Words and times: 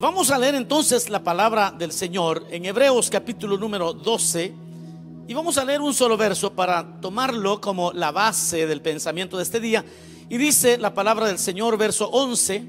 Vamos 0.00 0.30
a 0.30 0.38
leer 0.38 0.54
entonces 0.54 1.10
la 1.10 1.22
palabra 1.22 1.70
del 1.70 1.92
Señor 1.92 2.46
en 2.48 2.64
Hebreos 2.64 3.10
capítulo 3.10 3.58
número 3.58 3.92
12 3.92 4.54
y 5.28 5.34
vamos 5.34 5.58
a 5.58 5.64
leer 5.66 5.82
un 5.82 5.92
solo 5.92 6.16
verso 6.16 6.54
para 6.54 6.98
tomarlo 7.02 7.60
como 7.60 7.92
la 7.92 8.10
base 8.10 8.66
del 8.66 8.80
pensamiento 8.80 9.36
de 9.36 9.42
este 9.42 9.60
día. 9.60 9.84
Y 10.30 10.38
dice 10.38 10.78
la 10.78 10.94
palabra 10.94 11.26
del 11.26 11.38
Señor, 11.38 11.76
verso 11.76 12.08
11, 12.08 12.64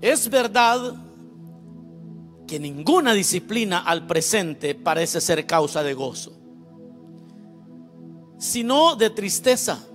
es 0.00 0.30
verdad 0.30 0.94
que 2.46 2.60
ninguna 2.60 3.14
disciplina 3.14 3.80
al 3.80 4.06
presente 4.06 4.76
parece 4.76 5.20
ser 5.20 5.44
causa 5.44 5.82
de 5.82 5.94
gozo, 5.94 6.38
sino 8.38 8.94
de 8.94 9.10
tristeza 9.10 9.87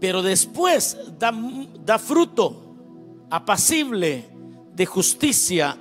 pero 0.00 0.22
después 0.22 0.96
da, 1.18 1.98
fruto 1.98 2.62
apacible 3.30 4.24
de 4.74 4.86
justicia 4.86 5.76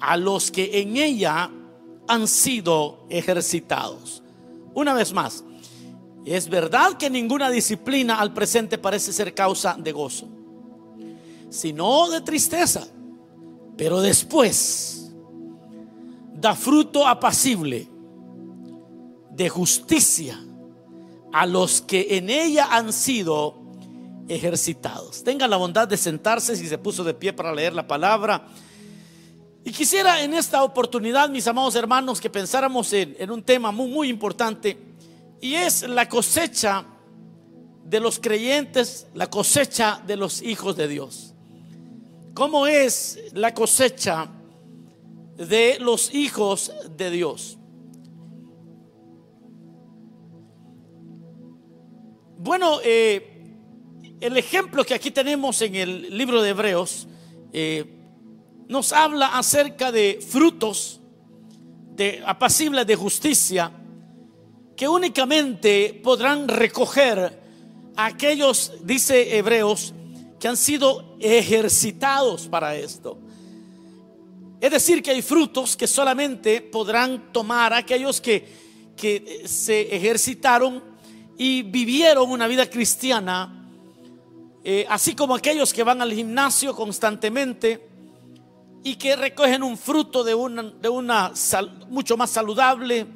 a 0.00 0.16
los 0.16 0.50
que 0.50 0.80
en 0.80 0.96
ella 0.96 1.50
han 2.06 2.28
sido 2.28 3.06
ejercitados. 3.08 4.22
Una 4.74 4.94
vez 4.94 5.12
más, 5.12 5.44
es 6.24 6.48
verdad 6.48 6.94
que 6.94 7.08
ninguna 7.08 7.50
disciplina 7.50 8.20
al 8.20 8.34
presente 8.34 8.76
parece 8.76 9.12
ser 9.12 9.34
causa 9.34 9.76
de 9.78 9.92
gozo, 9.92 10.28
sino 11.48 12.10
de 12.10 12.20
tristeza, 12.20 12.86
pero 13.76 14.00
después 14.00 15.10
da 16.34 16.54
fruto 16.54 17.06
apacible 17.06 17.88
de 19.30 19.48
justicia 19.48 20.38
a 21.32 21.46
los 21.46 21.80
que 21.82 22.16
en 22.16 22.30
ella 22.30 22.68
han 22.70 22.92
sido 22.92 23.54
ejercitados. 24.28 25.24
Tengan 25.24 25.50
la 25.50 25.56
bondad 25.56 25.88
de 25.88 25.96
sentarse 25.96 26.56
si 26.56 26.68
se 26.68 26.78
puso 26.78 27.04
de 27.04 27.14
pie 27.14 27.32
para 27.32 27.54
leer 27.54 27.74
la 27.74 27.86
palabra. 27.86 28.46
Y 29.64 29.72
quisiera 29.72 30.22
en 30.22 30.34
esta 30.34 30.62
oportunidad, 30.62 31.28
mis 31.28 31.46
amados 31.46 31.74
hermanos, 31.74 32.20
que 32.20 32.30
pensáramos 32.30 32.92
en, 32.92 33.30
un 33.30 33.42
tema 33.42 33.72
muy, 33.72 33.88
muy 33.88 34.08
importante, 34.08 34.78
y 35.40 35.54
es 35.54 35.82
la 35.82 36.08
cosecha 36.08 36.86
de 37.84 38.00
los 38.00 38.18
creyentes, 38.18 39.06
la 39.14 39.28
cosecha 39.28 40.02
de 40.06 40.16
los 40.16 40.42
hijos 40.42 40.76
de 40.76 40.88
Dios. 40.88 41.34
¿Cómo 42.34 42.66
es 42.66 43.18
la 43.32 43.52
cosecha 43.54 44.28
de 45.36 45.78
los 45.80 46.14
hijos 46.14 46.72
de 46.96 47.10
Dios? 47.10 47.58
Bueno, 52.48 52.80
eh, 52.82 53.44
el 54.22 54.38
ejemplo 54.38 54.82
que 54.82 54.94
aquí 54.94 55.10
tenemos 55.10 55.60
en 55.60 55.74
el 55.74 56.16
libro 56.16 56.40
de 56.40 56.48
Hebreos 56.48 57.06
eh, 57.52 57.84
nos 58.68 58.94
habla 58.94 59.36
acerca 59.36 59.92
de 59.92 60.18
frutos 60.26 60.98
de 61.94 62.22
apacibles 62.24 62.86
de 62.86 62.96
justicia 62.96 63.70
que 64.74 64.88
únicamente 64.88 66.00
podrán 66.02 66.48
recoger 66.48 67.38
aquellos, 67.96 68.72
dice 68.82 69.36
Hebreos, 69.36 69.92
que 70.40 70.48
han 70.48 70.56
sido 70.56 71.18
ejercitados 71.20 72.48
para 72.48 72.74
esto. 72.76 73.18
Es 74.58 74.70
decir, 74.70 75.02
que 75.02 75.10
hay 75.10 75.20
frutos 75.20 75.76
que 75.76 75.86
solamente 75.86 76.62
podrán 76.62 77.30
tomar 77.30 77.74
aquellos 77.74 78.22
que, 78.22 78.48
que 78.96 79.42
se 79.46 79.94
ejercitaron 79.94 80.87
y 81.38 81.62
vivieron 81.62 82.30
una 82.30 82.48
vida 82.48 82.68
cristiana, 82.68 83.64
eh, 84.64 84.84
así 84.90 85.14
como 85.14 85.36
aquellos 85.36 85.72
que 85.72 85.84
van 85.84 86.02
al 86.02 86.12
gimnasio 86.12 86.74
constantemente 86.74 87.88
y 88.82 88.96
que 88.96 89.14
recogen 89.14 89.62
un 89.62 89.78
fruto 89.78 90.24
de 90.24 90.34
una, 90.34 90.64
de 90.64 90.88
una 90.88 91.32
mucho 91.88 92.16
más 92.16 92.30
saludable, 92.30 93.06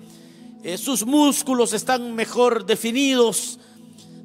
eh, 0.62 0.78
sus 0.78 1.04
músculos 1.04 1.72
están 1.72 2.14
mejor 2.14 2.64
definidos, 2.64 3.58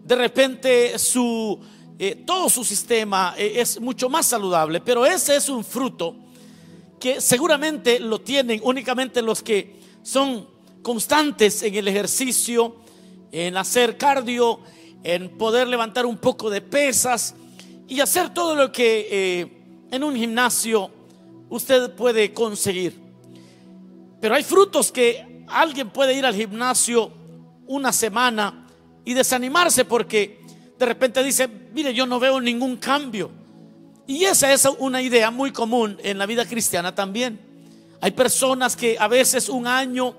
de 0.06 0.16
repente 0.16 1.00
su, 1.00 1.59
eh, 1.97 2.24
todo 2.24 2.50
su 2.50 2.64
sistema 2.64 3.34
es 3.35 3.81
mucho 3.81 4.09
más 4.09 4.28
saludable, 4.28 4.79
pero 4.79 5.08
ese 5.08 5.35
es 5.35 5.50
un 5.50 5.64
fruto 5.64 6.16
que 7.00 7.19
seguramente 7.19 8.00
lo 8.00 8.22
tienen 8.22 8.62
únicamente 8.64 9.24
los 9.24 9.41
que 9.41 9.79
son 10.03 10.47
constantes 10.84 11.64
en 11.64 11.74
el 11.74 11.88
ejercicio, 11.88 12.87
en 13.32 13.58
hacer 13.58 13.98
cardio, 13.98 14.60
en 15.04 15.38
poder 15.38 15.68
levantar 15.68 16.06
un 16.06 16.18
poco 16.18 16.50
de 16.50 16.62
pesas 16.62 17.36
y 17.88 18.00
hacer 18.00 18.34
todo 18.34 18.56
lo 18.56 18.72
que 18.72 19.08
eh, 19.10 19.58
en 19.92 20.04
un 20.04 20.16
gimnasio 20.16 20.92
usted 21.50 21.94
puede 21.94 22.34
conseguir. 22.34 23.00
Pero 24.20 24.36
hay 24.36 24.44
frutos 24.44 24.92
que 24.92 25.44
alguien 25.48 25.90
puede 25.90 26.14
ir 26.14 26.26
al 26.26 26.36
gimnasio 26.36 27.12
una 27.68 27.94
semana 27.94 28.68
y 29.06 29.14
desanimarse 29.14 29.86
porque 29.86 30.42
de 30.78 30.86
repente 30.86 31.24
dice, 31.24 31.48
mire, 31.74 31.94
yo 31.94 32.06
no 32.06 32.20
veo 32.20 32.42
ningún 32.42 32.78
cambio. 32.78 33.32
Y 34.06 34.24
esa 34.24 34.52
es 34.54 34.66
una 34.80 35.02
idea 35.02 35.32
muy 35.32 35.52
común 35.52 35.98
en 36.04 36.18
la 36.18 36.26
vida 36.26 36.46
cristiana 36.46 36.96
también. 36.96 37.40
Hay 38.00 38.12
personas 38.12 38.76
que 38.76 38.98
a 39.00 39.08
veces 39.08 39.50
un 39.50 39.68
año 39.68 40.16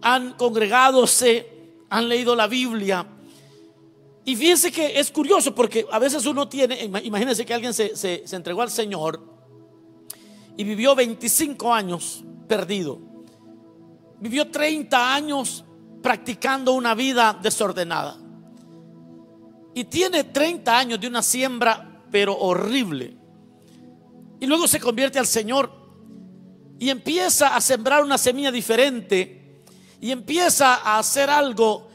han 0.00 0.34
congregadose 0.34 1.57
han 1.90 2.08
leído 2.08 2.34
la 2.36 2.46
Biblia. 2.46 3.06
Y 4.24 4.36
fíjense 4.36 4.70
que 4.70 4.98
es 4.98 5.10
curioso 5.10 5.54
porque 5.54 5.86
a 5.90 5.98
veces 5.98 6.26
uno 6.26 6.48
tiene, 6.48 6.84
imagínense 6.84 7.46
que 7.46 7.54
alguien 7.54 7.72
se, 7.72 7.96
se, 7.96 8.24
entregó 8.36 8.62
al 8.62 8.70
Señor 8.70 9.22
y 10.56 10.64
vivió 10.64 10.94
25 10.94 11.72
años 11.72 12.24
perdido. 12.46 12.98
Vivió 14.20 14.50
30 14.50 15.14
años 15.14 15.64
practicando 16.02 16.72
una 16.72 16.94
vida 16.94 17.38
desordenada. 17.40 18.18
Y 19.74 19.84
tiene 19.84 20.24
30 20.24 20.78
años 20.78 21.00
de 21.00 21.06
una 21.06 21.22
siembra, 21.22 22.02
pero 22.10 22.36
horrible. 22.36 23.16
Y 24.40 24.46
luego 24.46 24.66
se 24.66 24.80
convierte 24.80 25.18
al 25.18 25.26
Señor 25.26 25.70
y 26.78 26.90
empieza 26.90 27.56
a 27.56 27.60
sembrar 27.60 28.04
una 28.04 28.18
semilla 28.18 28.52
diferente 28.52 29.37
y 30.00 30.12
empieza 30.12 30.74
a 30.74 30.98
hacer 30.98 31.28
algo 31.30 31.88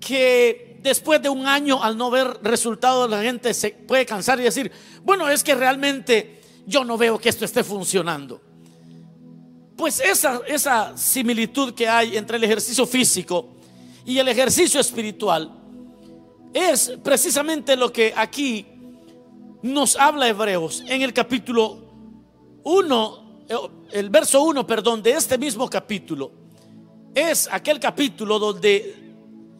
que 0.00 0.78
después 0.82 1.20
de 1.20 1.28
un 1.28 1.46
año 1.46 1.82
al 1.82 1.96
no 1.96 2.10
ver 2.10 2.38
resultados 2.42 3.10
la 3.10 3.22
gente 3.22 3.52
se 3.52 3.70
puede 3.70 4.06
cansar 4.06 4.40
y 4.40 4.44
decir, 4.44 4.70
bueno, 5.02 5.28
es 5.28 5.42
que 5.42 5.54
realmente 5.54 6.40
yo 6.66 6.84
no 6.84 6.96
veo 6.96 7.18
que 7.18 7.28
esto 7.28 7.44
esté 7.44 7.62
funcionando. 7.64 8.40
Pues 9.76 10.00
esa, 10.00 10.40
esa 10.46 10.96
similitud 10.96 11.74
que 11.74 11.86
hay 11.88 12.16
entre 12.16 12.38
el 12.38 12.44
ejercicio 12.44 12.86
físico 12.86 13.56
y 14.04 14.18
el 14.18 14.28
ejercicio 14.28 14.80
espiritual 14.80 15.52
es 16.54 16.92
precisamente 17.02 17.76
lo 17.76 17.92
que 17.92 18.14
aquí 18.16 18.64
nos 19.62 19.96
habla 19.96 20.28
Hebreos 20.28 20.82
en 20.86 21.02
el 21.02 21.12
capítulo 21.12 21.78
1, 22.62 23.44
el 23.92 24.08
verso 24.08 24.42
1, 24.42 24.66
perdón, 24.66 25.02
de 25.02 25.10
este 25.12 25.36
mismo 25.36 25.68
capítulo 25.68 26.45
es 27.16 27.48
aquel 27.50 27.80
capítulo 27.80 28.38
donde 28.38 28.94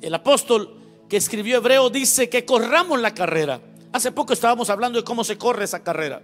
el 0.02 0.14
apóstol 0.14 0.76
que 1.08 1.16
escribió 1.16 1.56
Hebreo 1.56 1.88
dice 1.88 2.28
que 2.28 2.44
corramos 2.44 3.00
la 3.00 3.14
carrera. 3.14 3.60
Hace 3.92 4.12
poco 4.12 4.34
estábamos 4.34 4.68
hablando 4.68 4.98
de 4.98 5.04
cómo 5.04 5.24
se 5.24 5.38
corre 5.38 5.64
esa 5.64 5.82
carrera. 5.82 6.20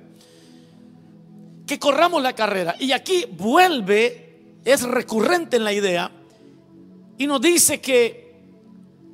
Que 1.66 1.78
corramos 1.78 2.22
la 2.22 2.34
carrera. 2.34 2.76
Y 2.78 2.92
aquí 2.92 3.24
vuelve, 3.30 4.58
es 4.62 4.82
recurrente 4.82 5.56
en 5.56 5.64
la 5.64 5.72
idea, 5.72 6.12
y 7.16 7.26
nos 7.26 7.40
dice 7.40 7.80
que 7.80 8.34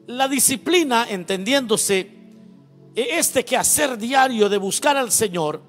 la 0.08 0.26
disciplina, 0.26 1.06
entendiéndose, 1.08 2.18
este 2.96 3.44
quehacer 3.44 3.96
diario 3.96 4.48
de 4.48 4.56
buscar 4.56 4.96
al 4.96 5.12
Señor 5.12 5.62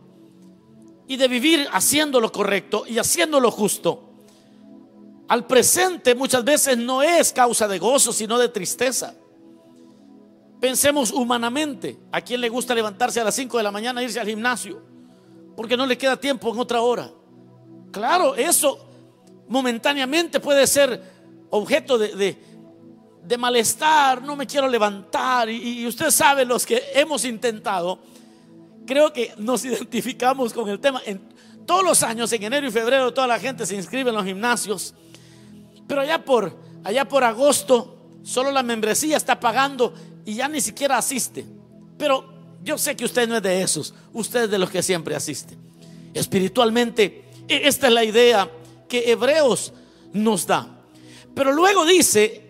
y 1.07 1.15
de 1.15 1.27
vivir 1.27 1.67
haciendo 1.71 2.19
lo 2.19 2.31
correcto 2.31 2.85
y 2.87 2.97
haciendo 2.97 3.39
lo 3.39 3.51
justo, 3.51 4.08
al 5.29 5.45
presente 5.45 6.15
muchas 6.15 6.43
veces 6.43 6.75
no 6.75 7.03
es 7.03 7.31
causa 7.31 7.67
de 7.67 7.77
gozo, 7.77 8.11
sino 8.11 8.39
de 8.39 8.49
tristeza. 8.49 9.13
Pensemos 10.59 11.11
humanamente. 11.11 11.99
¿A 12.11 12.19
quién 12.19 12.41
le 12.41 12.49
gusta 12.49 12.73
levantarse 12.73 13.21
a 13.21 13.23
las 13.23 13.35
5 13.35 13.57
de 13.57 13.63
la 13.63 13.71
mañana 13.71 14.01
e 14.01 14.05
irse 14.05 14.19
al 14.19 14.27
gimnasio? 14.27 14.81
Porque 15.55 15.77
no 15.77 15.85
le 15.85 15.99
queda 15.99 16.17
tiempo 16.17 16.51
en 16.51 16.59
otra 16.59 16.81
hora. 16.81 17.11
Claro, 17.91 18.33
eso 18.33 18.83
momentáneamente 19.47 20.39
puede 20.39 20.65
ser 20.65 20.99
objeto 21.51 21.99
de, 21.99 22.35
malestar. 23.37 24.23
No 24.23 24.35
me 24.35 24.47
quiero 24.47 24.67
levantar. 24.67 25.47
Y, 25.47 25.81
y 25.81 25.85
usted 25.85 26.09
sabe, 26.09 26.43
los 26.43 26.65
que 26.65 26.81
hemos 26.95 27.23
intentado, 27.23 27.99
creo 28.87 29.13
que 29.13 29.31
nos 29.37 29.63
identificamos 29.65 30.53
con 30.53 30.67
el 30.69 30.79
tema. 30.79 31.03
En, 31.05 31.21
todos 31.67 31.83
los 31.83 32.01
años, 32.01 32.33
en 32.33 32.41
enero 32.41 32.65
y 32.65 32.71
febrero, 32.71 33.13
toda 33.13 33.27
la 33.27 33.39
gente 33.39 33.63
se 33.67 33.75
inscribe 33.75 34.09
en 34.09 34.15
los 34.15 34.25
gimnasios 34.25 34.95
pero 35.89 36.01
allá 36.01 36.23
por, 36.23 36.55
allá 36.83 37.05
por 37.05 37.23
agosto, 37.23 37.97
solo 38.21 38.51
la 38.51 38.61
membresía 38.61 39.17
está 39.17 39.39
pagando 39.39 39.91
y 40.23 40.35
ya 40.35 40.47
ni 40.47 40.61
siquiera 40.61 40.99
asiste. 40.99 41.43
Pero 41.97 42.31
yo 42.63 42.77
sé 42.77 42.95
que 42.95 43.05
usted 43.05 43.27
no 43.27 43.37
es 43.37 43.41
de 43.41 43.63
esos, 43.63 43.95
usted 44.13 44.43
es 44.43 44.51
de 44.51 44.59
los 44.59 44.69
que 44.69 44.83
siempre 44.83 45.15
asiste. 45.15 45.57
Espiritualmente, 46.13 47.25
e, 47.47 47.67
esta 47.67 47.87
es 47.87 47.93
la 47.93 48.03
idea 48.03 48.51
que 48.87 49.11
Hebreos 49.11 49.73
nos 50.13 50.45
da. 50.45 50.79
Pero 51.33 51.53
luego 51.53 51.83
dice 51.87 52.43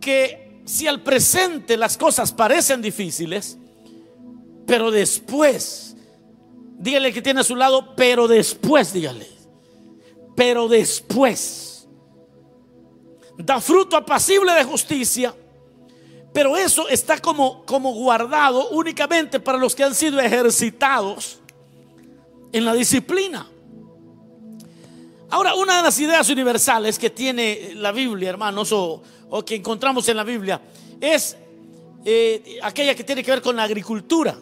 que 0.00 0.60
si 0.64 0.88
al 0.88 1.02
presente 1.02 1.76
las 1.76 1.96
cosas 1.96 2.32
parecen 2.32 2.82
difíciles, 2.82 3.58
pero 4.66 4.90
después, 4.90 5.94
dígale 6.80 7.12
que 7.12 7.22
tiene 7.22 7.42
a 7.42 7.44
su 7.44 7.54
lado, 7.54 7.94
pero 7.94 8.26
después, 8.26 8.92
dígale, 8.92 9.28
pero 10.34 10.66
después, 10.66 11.71
da 13.38 13.60
fruto 13.60 13.96
apacible 13.96 14.52
de 14.52 14.64
justicia 14.64 15.34
pero 16.32 16.56
eso 16.56 16.88
está 16.88 17.18
como, 17.18 17.64
como 17.66 17.92
guardado 17.92 18.70
únicamente 18.70 19.38
para 19.38 19.58
los 19.58 19.74
que 19.74 19.84
han 19.84 19.94
sido 19.94 20.18
ejercitados 20.18 21.38
en 22.52 22.64
la 22.64 22.72
disciplina. 22.74 23.48
Ahora, 25.30 25.54
una 25.54 25.78
de 25.78 25.82
las 25.82 25.98
ideas 25.98 26.28
universales 26.30 26.98
que 26.98 27.10
tiene 27.10 27.72
la 27.74 27.92
Biblia, 27.92 28.30
hermanos, 28.30 28.72
o, 28.72 29.02
que 29.44 29.56
encontramos 29.56 30.08
en 30.08 30.16
la 30.16 30.24
Biblia, 30.24 30.60
es 31.00 31.36
eh, 32.04 32.58
aquella 32.62 32.94
que 32.94 33.04
tiene 33.04 33.22
que 33.22 33.30
ver 33.30 33.42
con 33.42 33.56
la 33.56 33.64
agricultura. 33.64 34.36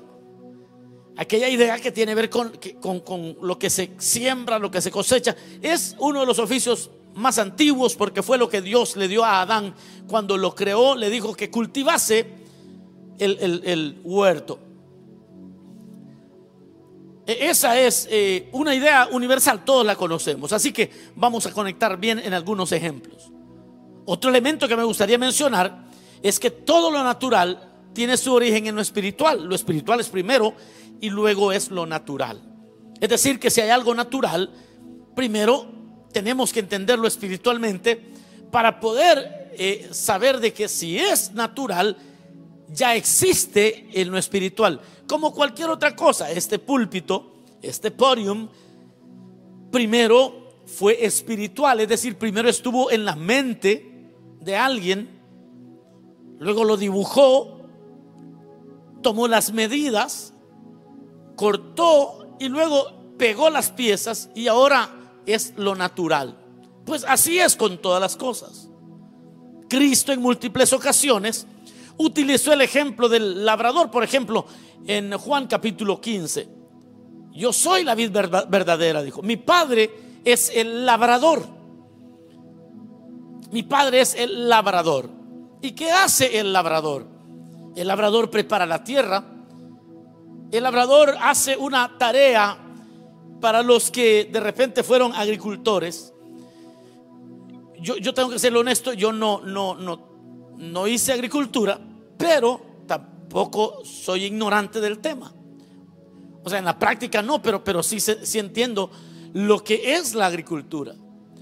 Aquella 1.16 1.48
idea 1.48 1.78
que 1.78 1.92
tiene 1.92 2.12
que 2.12 2.16
ver 2.16 2.30
con, 2.30 2.52
con, 2.80 3.00
con 3.00 3.36
lo 3.42 3.58
que 3.58 3.68
se 3.68 3.90
siembra, 3.98 4.58
lo 4.58 4.70
que 4.70 4.80
se 4.80 4.90
cosecha. 4.90 5.36
Es 5.60 5.94
uno 5.98 6.20
de 6.20 6.26
los 6.26 6.38
oficios 6.38 6.90
más 7.20 7.38
antiguos 7.38 7.94
porque 7.94 8.22
fue 8.22 8.38
lo 8.38 8.48
que 8.48 8.60
Dios 8.60 8.96
le 8.96 9.08
dio 9.08 9.24
a 9.24 9.42
Adán 9.42 9.74
cuando 10.08 10.36
lo 10.36 10.54
creó, 10.54 10.96
le 10.96 11.10
dijo 11.10 11.34
que 11.34 11.50
cultivase 11.50 12.26
el, 13.18 14.00
huerto. 14.02 14.58
E, 17.26 17.50
esa 17.50 17.78
es 17.78 18.08
eh, 18.10 18.48
una 18.52 18.74
idea 18.74 19.08
universal, 19.12 19.64
todos 19.64 19.86
la 19.86 19.94
conocemos, 19.96 20.52
así 20.52 20.72
que 20.72 20.90
vamos 21.14 21.46
a 21.46 21.52
conectar 21.52 21.98
bien 21.98 22.18
en 22.18 22.34
algunos 22.34 22.72
ejemplos. 22.72 23.30
Otro 24.06 24.30
elemento 24.30 24.66
que 24.66 24.76
me 24.76 24.84
gustaría 24.84 25.18
mencionar 25.18 25.84
es 26.22 26.40
que 26.40 26.50
todo 26.50 26.90
lo 26.90 27.04
natural 27.04 27.70
tiene 27.92 28.16
su 28.16 28.32
origen 28.32 28.66
en 28.66 28.74
lo 28.74 28.80
espiritual. 28.80 29.44
Lo 29.44 29.54
espiritual 29.54 30.00
es 30.00 30.08
primero 30.08 30.54
y 31.00 31.10
luego 31.10 31.52
es 31.52 31.70
lo 31.70 31.86
natural. 31.86 32.40
Es 33.00 33.08
decir, 33.08 33.38
que 33.38 33.50
si 33.50 33.60
hay 33.60 33.70
algo 33.70 33.94
natural, 33.94 34.50
primero 35.14 35.79
tenemos 36.12 36.52
que 36.52 36.60
entenderlo 36.60 37.06
espiritualmente 37.06 38.00
para 38.50 38.80
poder 38.80 39.52
eh, 39.58 39.88
saber 39.92 40.40
de 40.40 40.52
que 40.52 40.68
si 40.68 40.98
es 40.98 41.32
natural, 41.32 41.96
ya 42.68 42.94
existe 42.94 43.88
en 43.92 44.10
lo 44.10 44.18
espiritual. 44.18 44.80
Como 45.06 45.32
cualquier 45.32 45.70
otra 45.70 45.94
cosa, 45.94 46.30
este 46.30 46.58
púlpito, 46.58 47.44
este 47.62 47.90
podium, 47.90 48.48
primero 49.70 50.54
fue 50.66 51.04
espiritual, 51.04 51.80
es 51.80 51.88
decir, 51.88 52.16
primero 52.16 52.48
estuvo 52.48 52.90
en 52.90 53.04
la 53.04 53.16
mente 53.16 54.12
de 54.40 54.56
alguien, 54.56 55.08
luego 56.38 56.64
lo 56.64 56.76
dibujó, 56.76 57.60
tomó 59.02 59.26
las 59.26 59.52
medidas, 59.52 60.32
cortó 61.36 62.36
y 62.38 62.48
luego 62.48 63.14
pegó 63.18 63.50
las 63.50 63.70
piezas 63.70 64.30
y 64.34 64.46
ahora 64.46 64.99
es 65.26 65.54
lo 65.56 65.74
natural. 65.74 66.36
Pues 66.84 67.04
así 67.06 67.38
es 67.38 67.56
con 67.56 67.78
todas 67.78 68.00
las 68.00 68.16
cosas. 68.16 68.68
Cristo 69.68 70.12
en 70.12 70.20
múltiples 70.20 70.72
ocasiones 70.72 71.46
utilizó 71.96 72.52
el 72.52 72.62
ejemplo 72.62 73.08
del 73.08 73.44
labrador, 73.44 73.90
por 73.90 74.02
ejemplo, 74.02 74.46
en 74.86 75.16
Juan 75.16 75.46
capítulo 75.46 76.00
15. 76.00 76.48
Yo 77.32 77.52
soy 77.52 77.84
la 77.84 77.94
vid 77.94 78.10
verdadera, 78.10 79.02
dijo. 79.02 79.22
Mi 79.22 79.36
padre 79.36 79.90
es 80.24 80.50
el 80.54 80.84
labrador. 80.84 81.46
Mi 83.52 83.62
padre 83.62 84.00
es 84.00 84.14
el 84.14 84.48
labrador. 84.48 85.10
¿Y 85.62 85.72
qué 85.72 85.90
hace 85.90 86.38
el 86.38 86.52
labrador? 86.52 87.06
El 87.76 87.88
labrador 87.88 88.30
prepara 88.30 88.66
la 88.66 88.82
tierra. 88.82 89.24
El 90.50 90.62
labrador 90.62 91.16
hace 91.20 91.56
una 91.56 91.96
tarea 91.98 92.58
para 93.40 93.62
los 93.62 93.90
que 93.90 94.28
de 94.30 94.40
repente 94.40 94.82
fueron 94.82 95.12
agricultores, 95.14 96.12
yo, 97.80 97.96
yo 97.96 98.12
tengo 98.12 98.30
que 98.30 98.38
ser 98.38 98.54
honesto, 98.54 98.92
yo 98.92 99.12
no, 99.12 99.40
no, 99.40 99.74
no, 99.74 100.00
no 100.58 100.86
hice 100.86 101.12
agricultura, 101.12 101.80
pero 102.18 102.60
tampoco 102.86 103.84
soy 103.84 104.24
ignorante 104.24 104.80
del 104.80 104.98
tema. 104.98 105.32
O 106.42 106.48
sea, 106.48 106.58
en 106.58 106.64
la 106.64 106.78
práctica 106.78 107.22
no, 107.22 107.40
pero, 107.40 107.64
pero 107.64 107.82
sí, 107.82 108.00
sí 108.00 108.38
entiendo 108.38 108.90
lo 109.32 109.62
que 109.62 109.94
es 109.94 110.14
la 110.14 110.26
agricultura. 110.26 110.94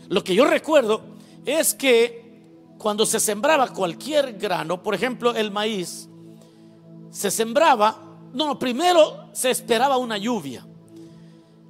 Lo 0.08 0.22
que 0.22 0.34
yo 0.34 0.44
recuerdo 0.44 1.02
es 1.44 1.74
que 1.74 2.28
cuando 2.78 3.04
se 3.04 3.18
sembraba 3.20 3.68
cualquier 3.68 4.34
grano, 4.34 4.82
por 4.82 4.94
ejemplo 4.94 5.34
el 5.34 5.50
maíz, 5.50 6.08
se 7.10 7.30
sembraba, 7.30 8.18
no, 8.32 8.58
primero 8.58 9.28
se 9.32 9.50
esperaba 9.50 9.96
una 9.96 10.18
lluvia. 10.18 10.67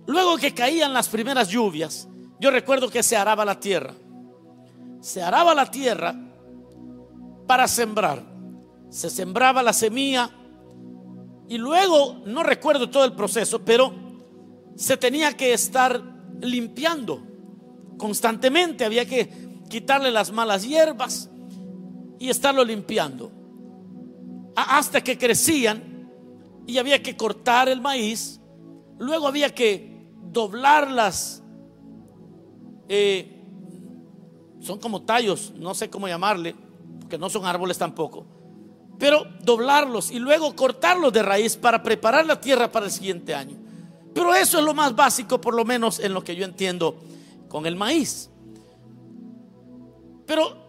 Luego 0.09 0.39
que 0.39 0.55
caían 0.55 0.95
las 0.95 1.07
primeras 1.07 1.51
lluvias, 1.51 2.09
yo 2.41 2.51
recuerdo 2.51 2.89
que 2.89 3.03
se 3.03 3.15
araba 3.15 3.45
la 3.45 3.61
tierra. 3.61 3.93
Se 5.03 5.23
araba 5.23 5.55
la 5.55 5.71
tierra 5.71 6.15
para 7.47 7.69
sembrar. 7.69 8.25
Se 8.89 9.11
sembraba 9.11 9.63
la 9.63 9.75
semilla 9.75 10.31
y 11.47 11.59
luego, 11.59 12.23
no 12.25 12.43
recuerdo 12.43 12.89
todo 12.89 13.05
el 13.05 13.13
proceso, 13.13 13.63
pero 13.63 13.93
se 14.77 14.97
tenía 14.97 15.37
que 15.37 15.53
estar 15.53 16.03
limpiando 16.41 17.23
constantemente. 17.99 18.87
Había 18.87 19.05
que 19.05 19.61
quitarle 19.69 20.11
las 20.11 20.33
malas 20.33 20.67
hierbas 20.67 21.29
y 22.19 22.31
estarlo 22.31 22.65
limpiando. 22.65 23.31
Hasta 24.57 25.03
que 25.05 25.19
crecían 25.19 26.11
y 26.67 26.79
había 26.79 27.03
que 27.03 27.15
cortar 27.15 27.69
el 27.69 27.83
maíz. 27.83 28.41
Luego 28.99 29.29
había 29.29 29.55
que 29.55 29.98
doblarlas. 30.33 31.43
Eh, 32.89 33.35
son 34.61 34.79
como 34.79 35.03
tallos, 35.03 35.53
no 35.57 35.75
sé 35.75 35.89
cómo 35.89 36.09
llamarle, 36.09 36.55
porque 37.01 37.19
no 37.19 37.31
son 37.31 37.47
árboles 37.47 37.79
tampoco. 37.79 38.27
Pero 38.99 39.25
doblarlos 39.43 40.11
y 40.11 40.19
luego 40.19 40.55
cortarlos 40.57 41.13
de 41.13 41.23
raíz 41.23 41.57
para 41.57 41.83
preparar 41.83 42.27
la 42.27 42.41
tierra 42.41 42.71
para 42.71 42.87
el 42.87 42.93
siguiente 42.93 43.35
año. 43.35 43.57
Pero 44.13 44.35
eso 44.35 44.59
es 44.59 44.65
lo 44.65 44.75
más 44.75 44.97
básico, 44.97 45.41
por 45.41 45.55
lo 45.55 45.65
menos 45.65 46.01
en 46.01 46.13
lo 46.13 46.25
que 46.25 46.35
yo 46.35 46.45
entiendo 46.45 46.97
con 47.49 47.67
el 47.67 47.77
maíz. 47.77 48.31
Pero 50.27 50.69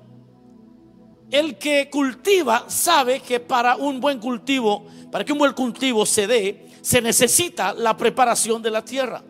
el 1.31 1.57
que 1.57 1.89
cultiva 1.89 2.65
sabe 2.69 3.19
que 3.19 3.39
para 3.39 3.75
un 3.75 3.99
buen 3.99 4.19
cultivo, 4.19 4.85
para 5.11 5.25
que 5.25 5.33
un 5.33 5.39
buen 5.39 5.53
cultivo 5.53 6.05
se 6.05 6.27
dé, 6.27 6.67
se 6.81 7.01
necesita 7.01 7.73
la 7.73 7.97
preparación 7.97 8.61
de 8.61 8.71
la 8.71 8.85
tierra. 8.85 9.23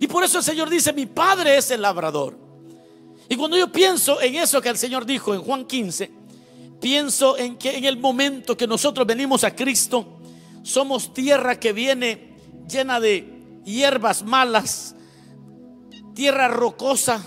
Y 0.00 0.06
por 0.06 0.24
eso 0.24 0.38
el 0.38 0.44
Señor 0.44 0.70
dice, 0.70 0.94
mi 0.94 1.04
Padre 1.04 1.58
es 1.58 1.70
el 1.70 1.82
labrador. 1.82 2.36
Y 3.28 3.36
cuando 3.36 3.56
yo 3.56 3.70
pienso 3.70 4.20
en 4.20 4.34
eso 4.34 4.60
que 4.60 4.70
el 4.70 4.78
Señor 4.78 5.04
dijo 5.04 5.34
en 5.34 5.42
Juan 5.42 5.66
15, 5.66 6.10
pienso 6.80 7.36
en 7.36 7.58
que 7.58 7.76
en 7.76 7.84
el 7.84 7.98
momento 7.98 8.56
que 8.56 8.66
nosotros 8.66 9.06
venimos 9.06 9.44
a 9.44 9.54
Cristo, 9.54 10.18
somos 10.62 11.12
tierra 11.12 11.60
que 11.60 11.74
viene 11.74 12.34
llena 12.66 12.98
de 12.98 13.60
hierbas 13.66 14.24
malas, 14.24 14.96
tierra 16.14 16.48
rocosa. 16.48 17.22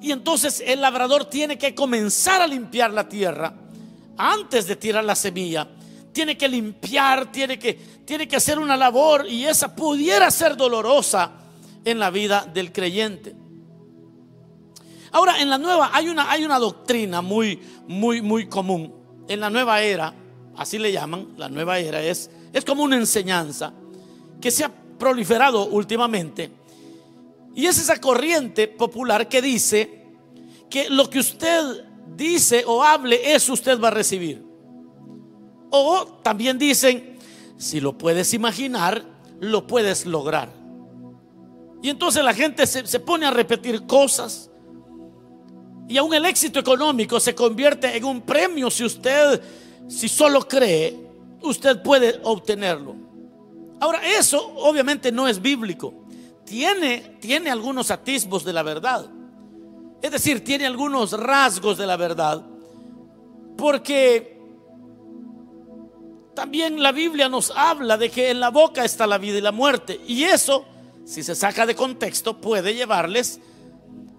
Y 0.00 0.10
entonces 0.10 0.64
el 0.66 0.80
labrador 0.80 1.26
tiene 1.26 1.58
que 1.58 1.74
comenzar 1.74 2.40
a 2.40 2.46
limpiar 2.46 2.92
la 2.92 3.08
tierra 3.08 3.54
antes 4.16 4.66
de 4.66 4.76
tirar 4.76 5.04
la 5.04 5.14
semilla. 5.14 5.68
Tiene 6.12 6.38
que 6.38 6.48
limpiar, 6.48 7.30
tiene 7.30 7.58
que, 7.58 7.74
tiene 8.06 8.26
que 8.26 8.36
hacer 8.36 8.58
una 8.58 8.76
labor 8.76 9.26
y 9.28 9.44
esa 9.44 9.76
pudiera 9.76 10.30
ser 10.30 10.56
dolorosa 10.56 11.42
en 11.86 12.00
la 12.00 12.10
vida 12.10 12.44
del 12.52 12.72
creyente. 12.72 13.34
Ahora, 15.12 15.40
en 15.40 15.48
la 15.48 15.56
nueva 15.56 15.90
hay 15.94 16.08
una, 16.08 16.30
hay 16.30 16.44
una 16.44 16.58
doctrina 16.58 17.22
muy, 17.22 17.62
muy, 17.86 18.20
muy 18.20 18.48
común. 18.48 18.92
En 19.28 19.40
la 19.40 19.48
nueva 19.48 19.80
era, 19.80 20.12
así 20.56 20.78
le 20.78 20.92
llaman, 20.92 21.28
la 21.38 21.48
nueva 21.48 21.78
era 21.78 22.02
es, 22.02 22.28
es 22.52 22.64
como 22.64 22.82
una 22.82 22.96
enseñanza 22.96 23.72
que 24.40 24.50
se 24.50 24.64
ha 24.64 24.70
proliferado 24.98 25.68
últimamente. 25.68 26.50
Y 27.54 27.66
es 27.66 27.78
esa 27.78 28.00
corriente 28.00 28.66
popular 28.66 29.28
que 29.28 29.40
dice 29.40 30.06
que 30.68 30.90
lo 30.90 31.08
que 31.08 31.20
usted 31.20 31.84
dice 32.16 32.64
o 32.66 32.82
hable, 32.82 33.32
eso 33.32 33.52
usted 33.52 33.80
va 33.80 33.88
a 33.88 33.92
recibir. 33.92 34.44
O 35.70 36.20
también 36.22 36.58
dicen, 36.58 37.16
si 37.56 37.80
lo 37.80 37.96
puedes 37.96 38.34
imaginar, 38.34 39.04
lo 39.38 39.68
puedes 39.68 40.04
lograr. 40.04 40.55
Y 41.86 41.90
entonces 41.90 42.24
la 42.24 42.34
gente 42.34 42.66
se, 42.66 42.98
pone 42.98 43.26
a 43.26 43.30
repetir 43.30 43.86
cosas. 43.86 44.50
Y 45.88 45.96
aún 45.96 46.12
el 46.14 46.26
éxito 46.26 46.58
económico 46.58 47.20
se 47.20 47.32
convierte 47.32 47.96
en 47.96 48.04
un 48.04 48.22
premio 48.22 48.72
si 48.72 48.84
usted, 48.84 49.40
si 49.86 50.08
solo 50.08 50.48
cree, 50.48 50.98
usted 51.42 51.80
puede 51.82 52.18
obtenerlo. 52.24 52.96
Ahora, 53.78 54.00
eso 54.04 54.52
obviamente 54.56 55.12
no 55.12 55.28
es 55.28 55.40
bíblico. 55.40 55.94
Tiene, 56.44 57.18
tiene 57.20 57.50
algunos 57.50 57.92
atisbos 57.92 58.44
de 58.44 58.52
la 58.52 58.64
verdad. 58.64 59.06
Es 60.02 60.10
decir, 60.10 60.42
tiene 60.42 60.66
algunos 60.66 61.12
rasgos 61.12 61.78
de 61.78 61.86
la 61.86 61.96
verdad. 61.96 62.42
Porque 63.56 64.40
también 66.34 66.82
la 66.82 66.90
Biblia 66.90 67.28
nos 67.28 67.52
habla 67.52 67.96
de 67.96 68.10
que 68.10 68.30
en 68.30 68.40
la 68.40 68.50
boca 68.50 68.84
está 68.84 69.06
la 69.06 69.18
vida 69.18 69.38
y 69.38 69.40
la 69.40 69.52
muerte. 69.52 70.00
Y 70.08 70.24
eso, 70.24 70.66
si 71.06 71.22
se 71.22 71.36
saca 71.36 71.64
de 71.64 71.76
contexto, 71.76 72.40
puede 72.40 72.74
llevarles 72.74 73.38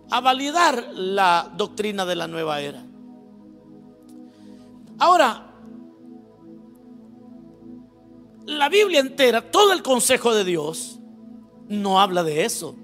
a 0.10 0.22
validar 0.22 0.94
la 0.94 1.51
doctrina 1.56 2.06
de 2.06 2.15
la 2.15 2.27
nueva 2.27 2.62
era. 2.62 2.82
Ahora, 4.98 5.51
la 8.46 8.70
Biblia 8.70 9.01
entera, 9.01 9.51
todo 9.51 9.74
el 9.74 9.84
consejo 9.84 10.34
de 10.34 10.46
Dios, 10.46 10.98
no 11.67 12.00
habla 12.00 12.24
de 12.24 12.46
eso. 12.46 12.77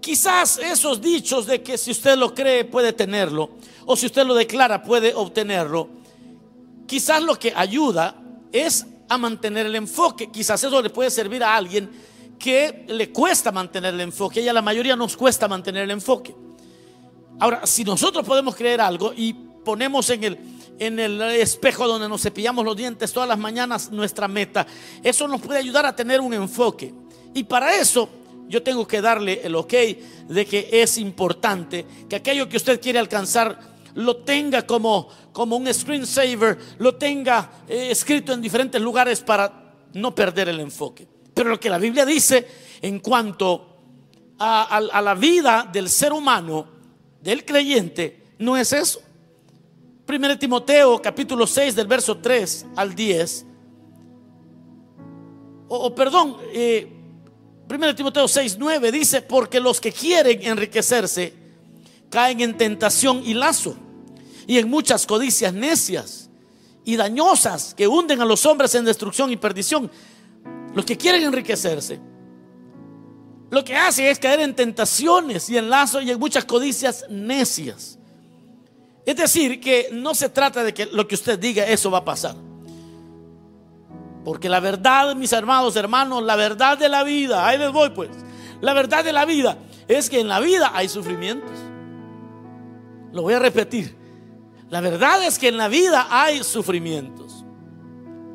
Quizás 0.00 0.58
esos 0.58 1.00
dichos 1.00 1.46
de 1.46 1.60
que 1.64 1.76
si 1.76 1.90
usted 1.90 2.16
lo 2.16 2.32
cree 2.32 2.64
puede 2.64 2.92
tenerlo, 2.92 3.50
o 3.86 3.96
si 3.96 4.06
usted 4.06 4.24
lo 4.24 4.34
declara 4.36 4.84
puede 4.84 5.12
obtenerlo, 5.14 5.88
quizás 6.86 7.24
lo 7.24 7.34
que 7.34 7.52
ayuda 7.56 8.22
es 8.52 8.86
a 9.08 9.18
mantener 9.18 9.66
el 9.66 9.74
enfoque. 9.74 10.30
Quizás 10.30 10.62
eso 10.62 10.80
le 10.80 10.90
puede 10.90 11.10
servir 11.10 11.42
a 11.42 11.56
alguien 11.56 11.90
que 12.38 12.84
le 12.88 13.10
cuesta 13.10 13.52
mantener 13.52 13.94
el 13.94 14.00
enfoque 14.00 14.40
y 14.40 14.48
a 14.48 14.52
la 14.52 14.62
mayoría 14.62 14.96
nos 14.96 15.16
cuesta 15.16 15.48
mantener 15.48 15.84
el 15.84 15.90
enfoque. 15.90 16.34
Ahora, 17.40 17.66
si 17.66 17.84
nosotros 17.84 18.26
podemos 18.26 18.54
creer 18.54 18.80
algo 18.80 19.12
y 19.16 19.32
ponemos 19.32 20.08
en 20.10 20.24
el, 20.24 20.38
en 20.78 20.98
el 20.98 21.20
espejo 21.20 21.86
donde 21.86 22.08
nos 22.08 22.22
cepillamos 22.22 22.64
los 22.64 22.76
dientes 22.76 23.12
todas 23.12 23.28
las 23.28 23.38
mañanas 23.38 23.90
nuestra 23.90 24.28
meta, 24.28 24.66
eso 25.02 25.28
nos 25.28 25.40
puede 25.40 25.58
ayudar 25.58 25.86
a 25.86 25.94
tener 25.94 26.20
un 26.20 26.34
enfoque. 26.34 26.94
Y 27.34 27.44
para 27.44 27.74
eso 27.76 28.08
yo 28.48 28.62
tengo 28.62 28.86
que 28.86 29.00
darle 29.00 29.40
el 29.44 29.54
ok 29.54 29.74
de 30.28 30.46
que 30.46 30.68
es 30.72 30.98
importante 30.98 31.86
que 32.08 32.16
aquello 32.16 32.48
que 32.48 32.56
usted 32.56 32.80
quiere 32.80 32.98
alcanzar 32.98 33.58
lo 33.94 34.18
tenga 34.18 34.66
como, 34.66 35.08
como 35.32 35.56
un 35.56 35.72
screensaver, 35.72 36.58
lo 36.78 36.94
tenga 36.94 37.50
eh, 37.68 37.88
escrito 37.90 38.32
en 38.32 38.40
diferentes 38.40 38.80
lugares 38.80 39.20
para 39.20 39.74
no 39.92 40.14
perder 40.14 40.48
el 40.48 40.60
enfoque. 40.60 41.17
Pero 41.38 41.50
lo 41.50 41.60
que 41.60 41.70
la 41.70 41.78
Biblia 41.78 42.04
dice 42.04 42.48
en 42.82 42.98
cuanto 42.98 43.76
a, 44.40 44.80
la 44.80 45.14
vida 45.14 45.70
del 45.72 45.88
ser 45.88 46.12
humano, 46.12 46.66
del 47.22 47.44
creyente, 47.44 48.34
no 48.40 48.56
es 48.56 48.72
eso. 48.72 49.00
1 50.08 50.36
Timoteo 50.36 51.00
capítulo 51.00 51.46
6 51.46 51.76
del 51.76 51.86
verso 51.86 52.18
3 52.18 52.66
al 52.74 52.92
10. 52.92 53.46
O, 55.68 55.94
perdón, 55.94 56.38
eh, 56.52 56.88
1 57.70 57.94
Timoteo 57.94 58.26
6, 58.26 58.56
9 58.58 58.90
dice, 58.90 59.22
porque 59.22 59.60
los 59.60 59.80
que 59.80 59.92
quieren 59.92 60.44
enriquecerse 60.44 61.34
caen 62.10 62.40
en 62.40 62.56
tentación 62.56 63.22
y 63.24 63.34
lazo 63.34 63.76
y 64.48 64.58
en 64.58 64.68
muchas 64.68 65.06
codicias 65.06 65.54
necias 65.54 66.30
y 66.84 66.96
dañosas 66.96 67.74
que 67.74 67.86
hunden 67.86 68.20
a 68.20 68.24
los 68.24 68.44
hombres 68.44 68.74
en 68.74 68.84
destrucción 68.84 69.30
y 69.30 69.36
perdición. 69.36 69.88
Los 70.74 70.84
que 70.84 70.96
quieren 70.96 71.22
enriquecerse, 71.22 72.00
lo 73.50 73.64
que 73.64 73.76
hacen 73.76 74.06
es 74.06 74.18
caer 74.18 74.40
en 74.40 74.54
tentaciones 74.54 75.48
y 75.48 75.56
en 75.56 75.70
lazo 75.70 76.00
y 76.00 76.10
en 76.10 76.18
muchas 76.18 76.44
codicias 76.44 77.06
necias. 77.08 77.98
Es 79.06 79.16
decir, 79.16 79.58
que 79.60 79.88
no 79.90 80.14
se 80.14 80.28
trata 80.28 80.62
de 80.62 80.74
que 80.74 80.86
lo 80.86 81.08
que 81.08 81.14
usted 81.14 81.38
diga, 81.38 81.64
eso 81.64 81.90
va 81.90 81.98
a 81.98 82.04
pasar. 82.04 82.36
Porque 84.24 84.50
la 84.50 84.60
verdad, 84.60 85.16
mis 85.16 85.32
hermanos, 85.32 85.76
hermanos, 85.76 86.22
la 86.22 86.36
verdad 86.36 86.76
de 86.76 86.90
la 86.90 87.04
vida, 87.04 87.46
ahí 87.46 87.56
les 87.56 87.72
voy 87.72 87.88
pues, 87.90 88.10
la 88.60 88.74
verdad 88.74 89.02
de 89.02 89.12
la 89.12 89.24
vida 89.24 89.56
es 89.88 90.10
que 90.10 90.20
en 90.20 90.28
la 90.28 90.40
vida 90.40 90.70
hay 90.74 90.88
sufrimientos. 90.88 91.50
Lo 93.12 93.22
voy 93.22 93.34
a 93.34 93.38
repetir. 93.38 93.96
La 94.68 94.82
verdad 94.82 95.24
es 95.24 95.38
que 95.38 95.48
en 95.48 95.56
la 95.56 95.68
vida 95.68 96.06
hay 96.10 96.44
sufrimientos. 96.44 97.27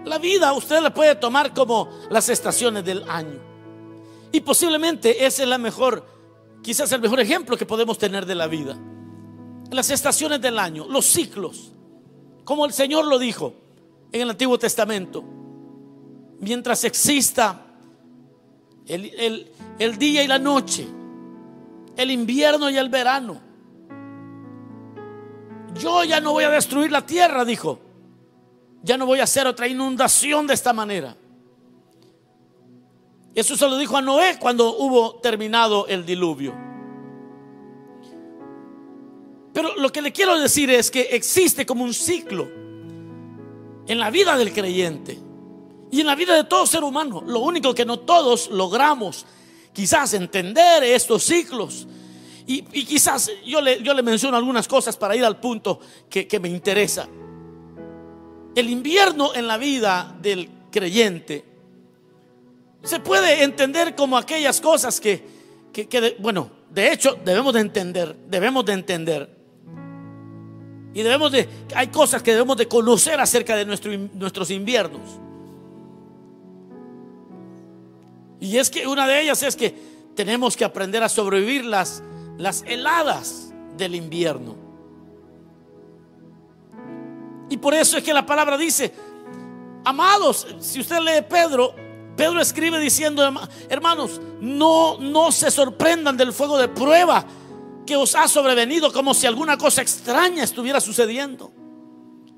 La 0.05 0.17
vida 0.17 0.53
usted 0.53 0.81
la 0.81 0.93
puede 0.93 1.15
tomar 1.15 1.53
como 1.53 1.89
las 2.09 2.29
estaciones 2.29 2.83
del 2.83 3.09
año. 3.09 3.39
Y 4.31 4.41
posiblemente 4.41 5.25
ese 5.25 5.43
es 5.43 5.49
la 5.49 5.57
mejor, 5.57 6.05
quizás 6.61 6.91
el 6.91 7.01
mejor 7.01 7.19
ejemplo 7.19 7.55
que 7.55 7.65
podemos 7.65 7.97
tener 7.97 8.25
de 8.25 8.35
la 8.35 8.47
vida 8.47 8.77
las 9.73 9.89
estaciones 9.89 10.39
del 10.41 10.59
año, 10.59 10.85
los 10.87 11.05
ciclos, 11.05 11.71
como 12.43 12.65
el 12.65 12.73
Señor 12.73 13.05
lo 13.05 13.17
dijo 13.17 13.53
en 14.11 14.21
el 14.21 14.29
Antiguo 14.29 14.57
Testamento. 14.57 15.23
Mientras 16.39 16.83
exista 16.83 17.65
el, 18.85 19.51
el 19.79 19.97
día 19.97 20.23
y 20.23 20.27
la 20.27 20.39
noche, 20.39 20.87
el 21.95 22.11
invierno 22.11 22.69
y 22.69 22.77
el 22.77 22.89
verano, 22.89 23.39
yo 25.79 26.03
ya 26.03 26.21
no 26.21 26.33
voy 26.33 26.43
a 26.43 26.49
destruir 26.49 26.91
la 26.91 27.05
tierra, 27.05 27.45
dijo. 27.45 27.79
Ya 28.83 28.97
no 28.97 29.05
voy 29.05 29.19
a 29.19 29.23
hacer 29.23 29.47
otra 29.47 29.67
inundación 29.67 30.45
de 30.45 30.53
esta 30.53 30.73
manera. 30.73 31.15
Eso 33.33 33.57
se 33.57 33.67
lo 33.67 33.77
dijo 33.77 33.97
a 33.97 34.01
Noé 34.01 34.37
cuando 34.39 34.77
hubo 34.77 35.15
terminado 35.15 35.87
el 35.87 36.05
diluvio. 36.05 36.53
Pero 39.53 39.75
lo 39.75 39.91
que 39.91 40.01
le 40.01 40.11
quiero 40.11 40.37
decir 40.37 40.69
es 40.69 40.91
que 40.91 41.01
existe 41.01 41.65
como 41.65 41.83
un 41.83 41.93
ciclo 41.93 42.49
en 43.87 43.99
la 43.99 44.09
vida 44.09 44.37
del 44.37 44.51
creyente 44.51 45.19
y 45.91 46.01
en 46.01 46.07
la 46.07 46.15
vida 46.15 46.35
de 46.35 46.43
todo 46.43 46.65
ser 46.65 46.83
humano. 46.83 47.23
Lo 47.25 47.39
único 47.39 47.73
que 47.73 47.85
no 47.85 47.99
todos 47.99 48.49
logramos 48.49 49.25
quizás 49.73 50.13
entender 50.13 50.83
estos 50.83 51.23
ciclos. 51.23 51.87
Y, 52.45 52.61
quizás 52.63 53.31
yo 53.45 53.61
le, 53.61 53.81
yo 53.81 53.93
le, 53.93 54.03
menciono 54.03 54.35
algunas 54.35 54.67
cosas 54.67 54.97
para 54.97 55.15
ir 55.15 55.23
al 55.23 55.39
punto 55.39 55.79
que, 56.09 56.39
me 56.41 56.49
interesa. 56.49 57.07
El 58.55 58.69
invierno 58.69 59.33
en 59.33 59.47
la 59.47 59.57
vida 59.57 60.15
del 60.21 60.49
creyente 60.71 61.43
se 62.83 62.99
puede 62.99 63.43
entender 63.43 63.95
como 63.95 64.17
aquellas 64.17 64.59
cosas 64.61 64.99
que, 64.99 65.23
que 65.71 66.17
bueno, 66.19 66.49
de 66.69 66.91
hecho 66.91 67.17
debemos 67.23 67.53
de 67.53 67.61
entender, 67.61 68.15
debemos 68.27 68.65
de 68.65 68.73
entender 68.73 69.43
y 70.93 71.01
debemos 71.01 71.31
de, 71.31 71.49
hay 71.75 71.87
cosas 71.87 72.21
que 72.21 72.31
debemos 72.31 72.55
de 72.57 72.67
conocer 72.67 73.19
acerca 73.19 73.55
de 73.55 73.65
nuestros 73.65 74.51
inviernos. 74.51 75.01
Y 78.39 78.57
es 78.57 78.69
que 78.69 78.85
una 78.85 79.07
de 79.07 79.21
ellas 79.21 79.41
es 79.41 79.55
que 79.55 79.73
tenemos 80.15 80.55
que 80.55 80.65
aprender 80.65 81.01
a 81.01 81.09
sobrevivir 81.09 81.65
las, 81.65 82.03
las 82.37 82.63
heladas 82.67 83.51
del 83.75 83.95
invierno. 83.95 84.55
Y 87.49 87.57
por 87.57 87.73
eso 87.73 87.97
es 87.97 88.03
que 88.03 88.13
la 88.13 88.25
palabra 88.25 88.57
dice, 88.57 88.93
amados, 89.83 90.47
si 90.59 90.79
usted 90.79 90.99
lee 90.99 91.25
Pedro, 91.29 91.75
Pedro 92.15 92.39
escribe 92.41 92.79
diciendo, 92.79 93.23
hermanos, 93.69 94.21
no, 94.39 94.97
no 94.99 95.31
se 95.31 95.49
sorprendan 95.49 96.15
del 96.17 96.33
fuego 96.33 96.57
de 96.57 96.67
prueba 96.67 97.25
que 97.85 97.95
os 97.95 98.15
ha 98.15 98.27
sobrevenido 98.27 98.93
como 98.93 99.13
si 99.13 99.27
alguna 99.27 99.57
cosa 99.57 99.81
extraña 99.81 100.43
estuviera 100.43 100.79
sucediendo. 100.79 101.51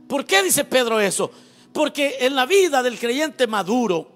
¿Por 0.07 0.25
qué 0.25 0.43
dice 0.43 0.63
Pedro 0.63 0.99
eso? 0.99 1.31
Porque 1.73 2.17
en 2.21 2.35
la 2.35 2.45
vida 2.45 2.81
del 2.81 2.97
creyente 2.97 3.47
maduro 3.47 4.09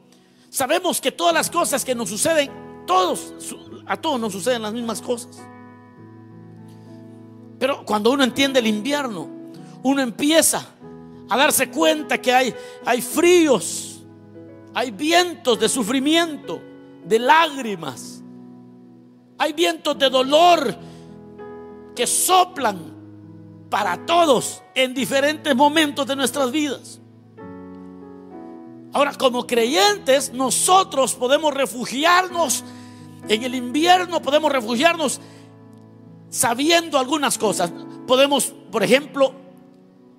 sabemos 0.49 1.01
que 1.01 1.11
todas 1.11 1.33
las 1.33 1.49
cosas 1.49 1.83
que 1.83 1.93
nos 1.93 2.09
suceden, 2.09 2.51
todos 2.85 3.33
a 3.85 3.97
todos 3.97 4.19
nos 4.19 4.31
suceden 4.33 4.61
las 4.61 4.73
mismas 4.73 5.01
cosas. 5.01 5.41
Pero 7.59 7.83
cuando 7.85 8.11
uno 8.11 8.23
entiende 8.23 8.59
el 8.59 8.67
invierno, 8.67 9.38
uno 9.83 10.01
empieza 10.01 10.65
a 11.29 11.37
darse 11.37 11.69
cuenta 11.69 12.19
que 12.19 12.33
hay, 12.33 12.53
hay 12.85 13.01
fríos, 13.01 14.01
hay 14.73 14.91
vientos 14.91 15.59
de 15.59 15.69
sufrimiento, 15.69 16.61
de 17.05 17.19
lágrimas, 17.19 18.21
hay 19.37 19.53
vientos 19.53 19.97
de 19.97 20.09
dolor 20.09 20.75
que 21.95 22.05
soplan 22.07 22.99
para 23.69 24.05
todos 24.05 24.61
en 24.73 24.93
diferentes 24.93 25.55
momentos 25.55 26.07
de 26.07 26.15
nuestras 26.15 26.51
vidas. 26.51 26.99
Ahora, 28.91 29.13
como 29.13 29.45
creyentes, 29.45 30.33
nosotros 30.33 31.13
podemos 31.13 31.53
refugiarnos 31.53 32.63
en 33.27 33.43
el 33.43 33.53
invierno, 33.53 34.21
podemos 34.21 34.51
refugiarnos 34.51 35.21
sabiendo 36.29 36.97
algunas 36.97 37.37
cosas. 37.37 37.71
Podemos, 38.07 38.53
por 38.71 38.81
ejemplo, 38.81 39.33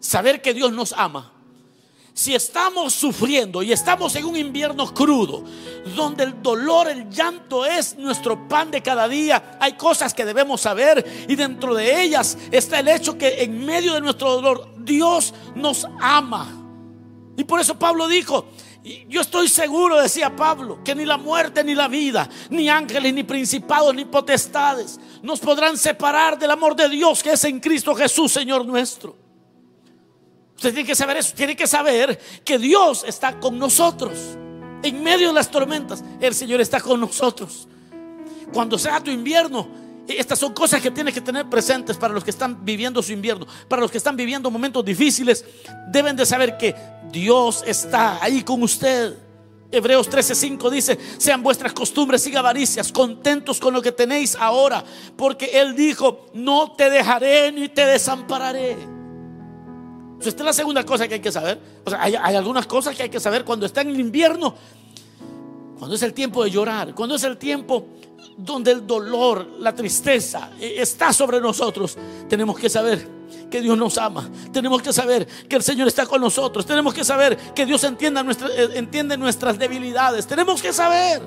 saber 0.01 0.43
que 0.43 0.55
Dios 0.55 0.73
nos 0.73 0.93
ama 0.93 1.33
si 2.21 2.35
estamos 2.35 2.93
sufriendo 2.93 3.63
y 3.63 3.73
estamos 3.73 4.15
en 4.17 4.25
un 4.25 4.37
invierno 4.37 4.93
crudo, 4.93 5.45
donde 5.97 6.25
el 6.25 6.43
dolor, 6.43 6.89
el 6.89 7.09
llanto 7.09 7.65
es 7.65 7.97
nuestro 7.97 8.49
pan 8.49 8.71
de 8.71 8.83
cada 8.83 9.09
día, 9.09 9.57
hay 9.61 9.73
cosas 9.73 10.13
que 10.13 10.25
debemos 10.25 10.61
saber 10.61 11.27
y 11.29 11.35
dentro 11.35 11.75
de 11.75 12.03
ellas 12.03 12.37
está 12.51 12.81
el 12.81 12.89
hecho 12.89 13.17
que 13.17 13.43
en 13.43 13.65
medio 13.65 13.95
de 13.95 14.01
nuestro 14.01 14.33
dolor 14.33 14.69
Dios 14.79 15.33
nos 15.55 15.87
ama. 16.01 16.57
Y 17.37 17.45
por 17.45 17.61
eso 17.61 17.79
Pablo 17.79 18.07
dijo, 18.07 18.47
yo 19.09 19.21
estoy 19.21 19.49
seguro, 19.49 20.01
decía 20.01 20.35
Pablo, 20.35 20.83
que 20.85 20.95
ni 20.95 21.07
la 21.07 21.17
muerte, 21.17 21.65
ni 21.65 21.75
la 21.75 21.89
vida, 21.89 22.29
ni 22.51 22.69
ángeles, 22.69 23.15
ni 23.15 23.23
principados, 23.23 23.95
ni 23.95 24.05
potestades 24.05 24.99
nos 25.23 25.39
podrán 25.39 25.79
separar 25.79 26.39
del 26.39 26.51
amor 26.51 26.77
de 26.77 26.89
Dios 26.89 27.23
que 27.23 27.33
es 27.33 27.45
en 27.45 27.61
Cristo 27.61 27.95
Jesús, 27.95 28.33
Señor 28.33 28.67
nuestro. 28.67 29.30
Usted 30.61 30.75
tiene 30.75 30.87
que 30.87 30.95
saber 30.95 31.17
eso, 31.17 31.33
tiene 31.35 31.57
que 31.57 31.67
saber 31.67 32.21
que 32.45 32.59
Dios 32.59 33.03
está 33.09 33.41
con 33.41 33.59
nosotros. 33.59 34.13
En 34.83 35.03
medio 35.03 35.29
de 35.29 35.33
las 35.33 35.51
tormentas, 35.51 36.05
el 36.21 36.35
Señor 36.35 36.61
está 36.61 36.83
con 36.83 37.01
nosotros. 37.01 37.67
Cuando 38.53 38.79
sea 38.79 39.01
tu 39.01 39.11
invierno, 39.11 39.67
estas 40.07 40.39
son 40.39 40.53
cosas 40.53 40.83
que 40.83 40.91
tienes 40.91 41.15
que 41.15 41.23
tener 41.23 41.49
presentes 41.49 41.97
para 41.97 42.13
los 42.13 42.23
que 42.23 42.29
están 42.29 42.63
viviendo 42.63 43.03
su 43.03 43.11
invierno, 43.11 43.47
para 43.69 43.81
los 43.81 43.91
que 43.91 43.97
están 43.97 44.19
viviendo 44.19 44.51
momentos 44.51 44.85
difíciles. 44.85 45.47
Deben 45.91 46.15
de 46.15 46.27
saber 46.27 46.59
que 46.59 46.75
Dios 47.11 47.65
está 47.67 48.23
ahí 48.23 48.43
con 48.43 48.63
usted. 48.63 49.17
Hebreos 49.73 50.11
13:5 50.11 50.69
dice, 50.69 50.99
sean 51.17 51.43
vuestras 51.43 51.73
costumbres 51.73 52.27
y 52.27 52.37
avaricias, 52.37 52.93
contentos 52.93 53.61
con 53.61 53.73
lo 53.73 53.81
que 53.81 53.93
tenéis 53.93 54.37
ahora, 54.39 54.85
porque 55.17 55.59
Él 55.59 55.75
dijo, 55.75 56.27
no 56.35 56.73
te 56.73 56.91
dejaré 56.91 57.51
ni 57.51 57.71
te 57.71 57.87
desampararé. 57.87 58.77
Esta 60.29 60.43
es 60.43 60.47
la 60.47 60.53
segunda 60.53 60.85
cosa 60.85 61.09
que 61.09 61.15
hay 61.15 61.21
que 61.21 61.33
saber. 61.33 61.59
hay, 61.99 62.15
hay 62.15 62.35
algunas 62.35 62.67
cosas 62.67 62.95
que 62.95 63.05
hay 63.05 63.09
que 63.09 63.21
saber 63.21 63.45
cuando 63.45 63.67
está 63.67 63.81
en 63.81 63.89
el 63.89 64.01
invierno, 64.01 64.55
cuando 65.79 65.97
es 65.97 66.03
el 66.03 66.13
tiempo 66.13 66.45
de 66.45 66.51
llorar, 66.51 66.95
cuando 66.95 67.15
es 67.15 67.25
el 67.25 67.39
tiempo 67.39 67.87
donde 68.37 68.73
el 68.73 68.87
dolor, 68.87 69.47
la 69.59 69.75
tristeza 69.75 70.51
eh, 70.61 70.77
está 70.79 71.13
sobre 71.13 71.41
nosotros, 71.41 71.97
tenemos 72.29 72.59
que 72.59 72.69
saber 72.69 73.21
que 73.51 73.61
Dios 73.61 73.77
nos 73.77 73.99
ama. 73.99 74.31
Tenemos 74.53 74.81
que 74.81 74.93
saber 74.93 75.27
que 75.27 75.57
el 75.57 75.63
Señor 75.63 75.89
está 75.89 76.07
con 76.07 76.21
nosotros. 76.21 76.65
Tenemos 76.65 76.95
que 76.95 77.05
saber 77.05 77.37
que 77.37 77.67
Dios 77.67 77.83
eh, 77.85 77.91
entiende 78.75 79.17
nuestras 79.19 79.59
debilidades. 79.59 80.27
Tenemos 80.27 80.63
que 80.63 80.73
saber 80.73 81.21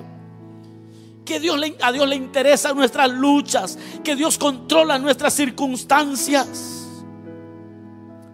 que 1.25 1.39
Dios 1.39 1.59
a 1.81 1.91
Dios 1.91 2.07
le 2.07 2.15
interesan 2.15 2.75
nuestras 2.75 3.09
luchas, 3.09 3.77
que 4.03 4.15
Dios 4.15 4.37
controla 4.37 4.97
nuestras 4.97 5.33
circunstancias. 5.33 6.82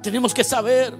Tenemos 0.01 0.33
que 0.33 0.43
saber 0.43 0.93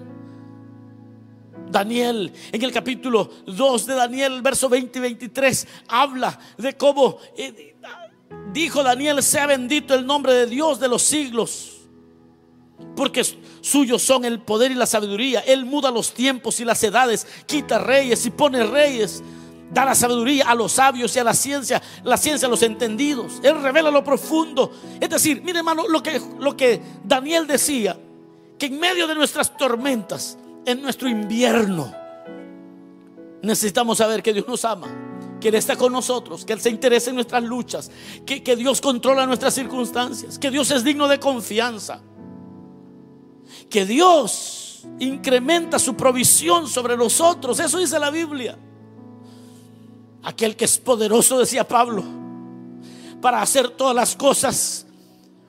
Daniel, 1.69 2.33
en 2.51 2.63
el 2.63 2.71
capítulo 2.71 3.29
2 3.45 3.85
de 3.85 3.95
Daniel, 3.95 4.41
verso 4.41 4.67
20 4.69 4.97
y 4.97 5.01
23, 5.01 5.67
habla 5.87 6.37
de 6.57 6.75
cómo 6.75 7.17
eh, 7.37 7.75
dijo 8.51 8.83
Daniel, 8.83 9.21
sea 9.21 9.45
bendito 9.45 9.93
el 9.93 10.05
nombre 10.05 10.33
de 10.33 10.47
Dios 10.47 10.79
de 10.79 10.87
los 10.87 11.03
siglos, 11.03 11.77
porque 12.95 13.23
suyos 13.61 14.01
son 14.01 14.25
el 14.25 14.41
poder 14.41 14.71
y 14.71 14.75
la 14.75 14.85
sabiduría. 14.85 15.41
Él 15.41 15.65
muda 15.65 15.91
los 15.91 16.13
tiempos 16.13 16.59
y 16.59 16.65
las 16.65 16.83
edades, 16.83 17.27
quita 17.45 17.79
reyes 17.79 18.25
y 18.25 18.31
pone 18.31 18.63
reyes. 18.63 19.23
Da 19.71 19.85
la 19.85 19.93
sabiduría 19.93 20.49
a 20.49 20.55
los 20.55 20.71
sabios 20.71 21.15
y 21.15 21.19
a 21.19 21.23
la 21.23 21.35
ciencia, 21.35 21.79
la 22.03 22.17
ciencia 22.17 22.47
a 22.47 22.49
los 22.49 22.63
entendidos. 22.63 23.39
Él 23.43 23.61
revela 23.61 23.91
lo 23.91 24.03
profundo. 24.03 24.71
Es 24.99 25.09
decir, 25.09 25.43
mire 25.43 25.59
hermano, 25.59 25.87
lo 25.87 26.01
que, 26.01 26.19
lo 26.39 26.57
que 26.57 26.81
Daniel 27.03 27.45
decía, 27.45 27.95
que 28.59 28.67
en 28.67 28.79
medio 28.79 29.07
de 29.07 29.15
nuestras 29.15 29.57
tormentas, 29.57 30.37
en 30.65 30.81
nuestro 30.81 31.09
invierno. 31.09 31.91
Necesitamos 33.41 33.97
saber 33.97 34.21
que 34.21 34.33
Dios 34.33 34.47
nos 34.47 34.65
ama, 34.65 34.87
que 35.39 35.47
Él 35.47 35.55
está 35.55 35.77
con 35.77 35.93
nosotros, 35.93 36.43
que 36.43 36.53
Él 36.53 36.59
se 36.59 36.69
interesa 36.69 37.09
en 37.09 37.15
nuestras 37.15 37.41
luchas, 37.41 37.89
que, 38.25 38.43
que 38.43 38.55
Dios 38.55 38.81
controla 38.81 39.25
nuestras 39.25 39.53
circunstancias, 39.53 40.37
que 40.37 40.51
Dios 40.51 40.69
es 40.71 40.83
digno 40.83 41.07
de 41.07 41.19
confianza, 41.19 42.01
que 43.69 43.85
Dios 43.85 44.85
incrementa 44.99 45.79
su 45.79 45.95
provisión 45.95 46.67
sobre 46.67 46.97
nosotros. 46.97 47.59
Eso 47.59 47.77
dice 47.77 47.97
la 47.97 48.11
Biblia. 48.11 48.57
Aquel 50.23 50.57
que 50.57 50.65
es 50.65 50.77
poderoso, 50.77 51.39
decía 51.39 51.65
Pablo, 51.65 52.03
para 53.21 53.41
hacer 53.41 53.69
todas 53.69 53.95
las 53.95 54.17
cosas 54.17 54.85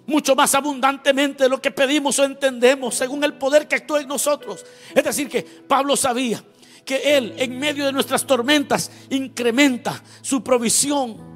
mucho 0.07 0.35
más 0.35 0.55
abundantemente 0.55 1.45
de 1.45 1.49
lo 1.49 1.61
que 1.61 1.71
pedimos 1.71 2.19
o 2.19 2.25
entendemos, 2.25 2.95
según 2.95 3.23
el 3.25 3.35
poder 3.35 3.69
que 3.69 3.77
actúa 3.77 4.01
en 4.01 4.09
nosotros. 4.09 4.65
Es 4.95 5.05
decir, 5.05 5.29
que 5.29 5.43
Pablo 5.43 5.97
sabía 5.97 6.43
que 6.85 7.17
Él 7.17 7.35
en 7.37 7.59
medio 7.59 7.87
de 7.87 7.93
nuestras 7.93 8.27
tormentas 8.27 8.91
incrementa 9.11 10.03
su 10.23 10.43
provisión. 10.43 11.31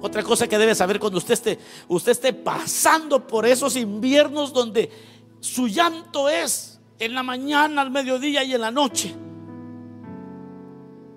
Otra 0.00 0.22
cosa 0.22 0.46
que 0.46 0.58
debe 0.58 0.74
saber 0.74 1.00
cuando 1.00 1.18
usted 1.18 1.34
esté, 1.34 1.58
usted 1.88 2.12
esté 2.12 2.32
pasando 2.32 3.26
por 3.26 3.46
esos 3.46 3.76
inviernos 3.76 4.52
donde 4.52 4.90
su 5.40 5.68
llanto 5.68 6.28
es 6.28 6.78
en 6.98 7.14
la 7.14 7.22
mañana, 7.22 7.82
al 7.82 7.90
mediodía 7.90 8.44
y 8.44 8.54
en 8.54 8.60
la 8.60 8.70
noche, 8.70 9.14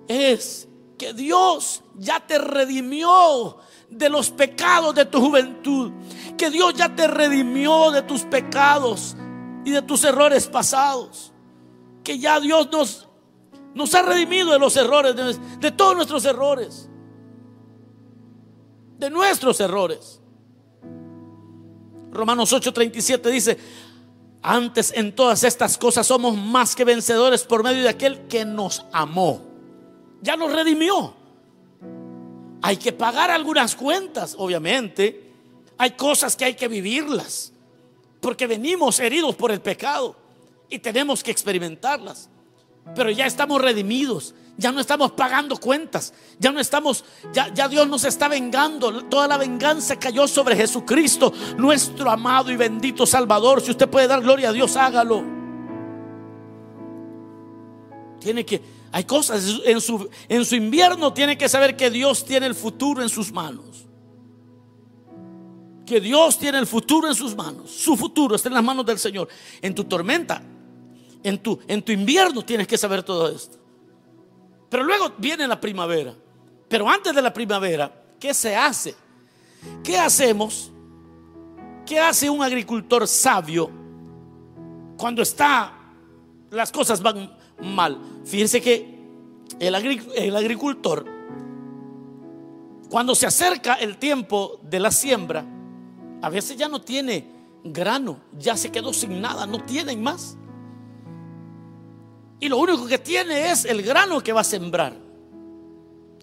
es 0.08 0.68
que 0.98 1.12
Dios 1.12 1.82
ya 1.96 2.20
te 2.20 2.38
redimió 2.38 3.58
de 3.90 4.08
los 4.08 4.30
pecados 4.30 4.94
de 4.94 5.04
tu 5.04 5.20
juventud. 5.20 5.92
Que 6.36 6.50
Dios 6.50 6.74
ya 6.74 6.94
te 6.94 7.06
redimió 7.06 7.90
de 7.90 8.02
tus 8.02 8.22
pecados 8.22 9.16
y 9.64 9.70
de 9.70 9.82
tus 9.82 10.04
errores 10.04 10.46
pasados. 10.46 11.32
Que 12.02 12.18
ya 12.18 12.40
Dios 12.40 12.68
nos, 12.70 13.08
nos 13.74 13.94
ha 13.94 14.02
redimido 14.02 14.52
de 14.52 14.58
los 14.58 14.76
errores, 14.76 15.14
de, 15.14 15.34
de 15.58 15.70
todos 15.70 15.94
nuestros 15.94 16.24
errores. 16.24 16.88
De 18.98 19.10
nuestros 19.10 19.60
errores. 19.60 20.20
Romanos 22.12 22.52
8:37 22.52 23.30
dice, 23.30 23.58
antes 24.42 24.92
en 24.94 25.14
todas 25.14 25.44
estas 25.44 25.78
cosas 25.78 26.06
somos 26.06 26.36
más 26.36 26.74
que 26.74 26.84
vencedores 26.84 27.44
por 27.44 27.62
medio 27.62 27.82
de 27.82 27.88
aquel 27.88 28.26
que 28.26 28.44
nos 28.44 28.84
amó. 28.92 29.42
Ya 30.20 30.36
nos 30.36 30.52
redimió. 30.52 31.14
Hay 32.60 32.76
que 32.76 32.92
pagar 32.92 33.30
algunas 33.30 33.74
cuentas, 33.74 34.34
obviamente. 34.38 35.31
Hay 35.82 35.90
cosas 35.90 36.36
que 36.36 36.44
hay 36.44 36.54
que 36.54 36.68
vivirlas. 36.68 37.52
Porque 38.20 38.46
venimos 38.46 39.00
heridos 39.00 39.34
por 39.34 39.50
el 39.50 39.60
pecado 39.60 40.14
y 40.68 40.78
tenemos 40.78 41.24
que 41.24 41.32
experimentarlas. 41.32 42.30
Pero 42.94 43.10
ya 43.10 43.26
estamos 43.26 43.60
redimidos. 43.60 44.32
Ya 44.56 44.70
no 44.70 44.78
estamos 44.78 45.10
pagando 45.10 45.56
cuentas. 45.56 46.14
Ya 46.38 46.52
no 46.52 46.60
estamos, 46.60 47.04
ya, 47.32 47.68
Dios 47.68 47.88
nos 47.88 48.04
está 48.04 48.28
vengando. 48.28 49.06
Toda 49.06 49.26
la 49.26 49.36
venganza 49.38 49.98
cayó 49.98 50.28
sobre 50.28 50.54
Jesucristo, 50.54 51.32
nuestro 51.58 52.12
amado 52.12 52.52
y 52.52 52.56
bendito 52.56 53.04
Salvador. 53.04 53.60
Si 53.60 53.72
usted 53.72 53.88
puede 53.88 54.06
dar 54.06 54.20
gloria 54.20 54.50
a 54.50 54.52
Dios, 54.52 54.76
hágalo. 54.76 55.24
Tiene 58.20 58.46
que, 58.46 58.62
hay 58.92 59.02
cosas 59.02 59.44
en 59.64 59.80
su 60.44 60.54
invierno, 60.54 61.12
tiene 61.12 61.36
que 61.36 61.48
saber 61.48 61.76
que 61.76 61.90
Dios 61.90 62.24
tiene 62.24 62.46
el 62.46 62.54
futuro 62.54 63.02
en 63.02 63.08
sus 63.08 63.32
manos. 63.32 63.88
Que 65.86 66.00
Dios 66.00 66.38
tiene 66.38 66.58
el 66.58 66.66
futuro 66.66 67.08
en 67.08 67.14
sus 67.14 67.34
manos. 67.34 67.70
Su 67.70 67.96
futuro 67.96 68.36
está 68.36 68.48
en 68.48 68.54
las 68.54 68.64
manos 68.64 68.86
del 68.86 68.98
Señor. 68.98 69.28
En 69.60 69.74
tu 69.74 69.84
tormenta, 69.84 70.42
en 71.22 71.38
tu, 71.38 71.58
en 71.66 71.82
tu 71.82 71.92
invierno 71.92 72.44
tienes 72.44 72.66
que 72.66 72.78
saber 72.78 73.02
todo 73.02 73.28
esto. 73.28 73.58
Pero 74.68 74.84
luego 74.84 75.12
viene 75.18 75.46
la 75.46 75.60
primavera. 75.60 76.14
Pero 76.68 76.88
antes 76.88 77.14
de 77.14 77.20
la 77.20 77.32
primavera, 77.32 77.92
¿qué 78.18 78.32
se 78.32 78.56
hace? 78.56 78.94
¿Qué 79.82 79.98
hacemos? 79.98 80.70
¿Qué 81.84 81.98
hace 81.98 82.30
un 82.30 82.42
agricultor 82.42 83.06
sabio 83.06 83.82
cuando 84.96 85.22
está, 85.22 85.72
las 86.50 86.70
cosas 86.70 87.02
van 87.02 87.36
mal. 87.60 87.98
Fíjense 88.24 88.60
que 88.60 88.98
el, 89.58 89.74
el 90.14 90.36
agricultor, 90.36 91.04
cuando 92.88 93.14
se 93.14 93.26
acerca 93.26 93.74
el 93.74 93.96
tiempo 93.96 94.60
de 94.62 94.78
la 94.78 94.92
siembra, 94.92 95.44
a 96.22 96.30
veces 96.30 96.56
ya 96.56 96.68
no 96.68 96.80
tiene 96.80 97.26
grano, 97.64 98.20
ya 98.38 98.56
se 98.56 98.70
quedó 98.70 98.92
sin 98.92 99.20
nada, 99.20 99.46
no 99.46 99.62
tienen 99.64 100.02
más. 100.02 100.36
Y 102.40 102.48
lo 102.48 102.58
único 102.58 102.86
que 102.86 102.98
tiene 102.98 103.50
es 103.50 103.64
el 103.64 103.82
grano 103.82 104.20
que 104.20 104.32
va 104.32 104.40
a 104.40 104.44
sembrar. 104.44 104.94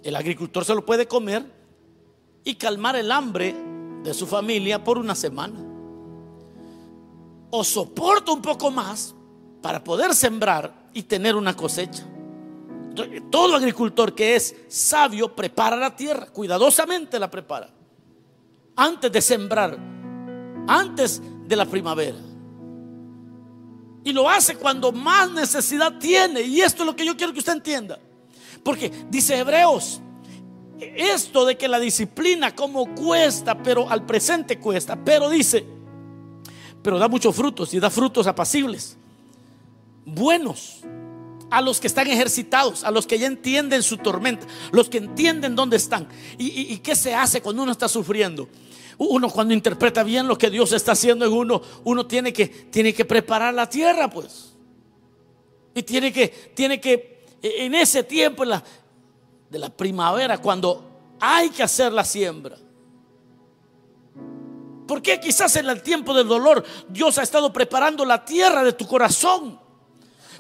El 0.03 0.15
agricultor 0.15 0.65
se 0.65 0.73
lo 0.73 0.85
puede 0.85 1.07
comer 1.07 1.45
y 2.43 2.55
calmar 2.55 2.95
el 2.95 3.12
hambre 3.12 3.55
de 4.03 4.13
su 4.13 4.25
familia 4.25 4.83
por 4.83 4.97
una 4.97 5.15
semana. 5.15 5.59
O 7.51 7.63
soporta 7.63 8.31
un 8.31 8.41
poco 8.41 8.71
más 8.71 9.13
para 9.62 9.83
poder 9.83 10.15
sembrar 10.15 10.88
y 10.93 11.03
tener 11.03 11.35
una 11.35 11.55
cosecha. 11.55 12.05
Todo 13.29 13.55
agricultor 13.55 14.13
que 14.13 14.35
es 14.35 14.55
sabio 14.67 15.35
prepara 15.35 15.75
la 15.75 15.95
tierra, 15.95 16.27
cuidadosamente 16.27 17.19
la 17.19 17.29
prepara, 17.29 17.69
antes 18.79 19.11
de 19.11 19.21
sembrar, 19.21 19.77
antes 20.67 21.21
de 21.45 21.55
la 21.55 21.65
primavera. 21.65 22.17
Y 24.03 24.13
lo 24.13 24.29
hace 24.29 24.55
cuando 24.55 24.91
más 24.91 25.29
necesidad 25.31 25.99
tiene. 25.99 26.41
Y 26.41 26.61
esto 26.61 26.83
es 26.83 26.87
lo 26.87 26.95
que 26.95 27.05
yo 27.05 27.17
quiero 27.17 27.33
que 27.33 27.39
usted 27.39 27.53
entienda. 27.53 27.99
Porque 28.63 28.91
dice 29.09 29.37
Hebreos, 29.37 29.99
esto 30.79 31.45
de 31.45 31.57
que 31.57 31.67
la 31.67 31.79
disciplina 31.79 32.55
como 32.55 32.95
cuesta, 32.95 33.61
pero 33.61 33.89
al 33.89 34.05
presente 34.05 34.57
cuesta, 34.59 34.97
pero 35.03 35.29
dice, 35.29 35.65
pero 36.81 36.97
da 36.97 37.09
muchos 37.09 37.35
frutos 37.35 37.73
y 37.73 37.79
da 37.79 37.89
frutos 37.89 38.25
apacibles 38.27 38.95
buenos 40.05 40.79
a 41.49 41.61
los 41.61 41.79
que 41.79 41.87
están 41.87 42.07
ejercitados, 42.07 42.83
a 42.83 42.91
los 42.91 43.07
que 43.07 43.17
ya 43.17 43.27
entienden 43.27 43.83
su 43.83 43.97
tormenta, 43.97 44.45
los 44.71 44.89
que 44.89 44.99
entienden 44.99 45.55
dónde 45.55 45.77
están 45.77 46.07
y, 46.37 46.77
qué 46.77 46.95
se 46.95 47.13
hace 47.13 47.41
cuando 47.41 47.63
uno 47.63 47.71
está 47.71 47.87
sufriendo. 47.87 48.47
Uno 48.99 49.29
cuando 49.29 49.53
interpreta 49.53 50.03
bien 50.03 50.27
lo 50.27 50.38
que 50.38 50.49
Dios 50.49 50.73
está 50.73 50.91
haciendo 50.91 51.25
en 51.25 51.31
uno, 51.31 51.62
uno 51.85 52.05
tiene 52.05 52.33
que, 52.33 52.47
tiene 52.47 52.93
que 52.93 53.05
preparar 53.05 53.53
la 53.53 53.69
tierra, 53.69 54.09
pues. 54.09 54.53
Y 55.73 55.83
tiene 55.83 56.12
que, 56.12 56.27
tiene 56.53 56.81
que, 56.81 57.25
e, 57.41 57.65
en 57.65 57.75
ese 57.75 58.03
tiempo 58.03 58.43
la, 58.43 58.62
de 59.49 59.57
la 59.57 59.69
primavera, 59.69 60.39
cuando 60.39 61.15
hay 61.21 61.49
que 61.49 61.63
hacer 61.63 61.93
la 61.93 62.03
siembra. 62.03 62.57
Porque 64.85 65.17
quizás 65.21 65.55
en 65.55 65.69
el 65.69 65.81
tiempo 65.81 66.13
del 66.13 66.27
dolor 66.27 66.65
Dios 66.89 67.17
ha 67.19 67.23
estado 67.23 67.53
preparando 67.53 68.03
la 68.03 68.25
tierra 68.25 68.65
de 68.65 68.73
tu 68.73 68.85
corazón 68.85 69.62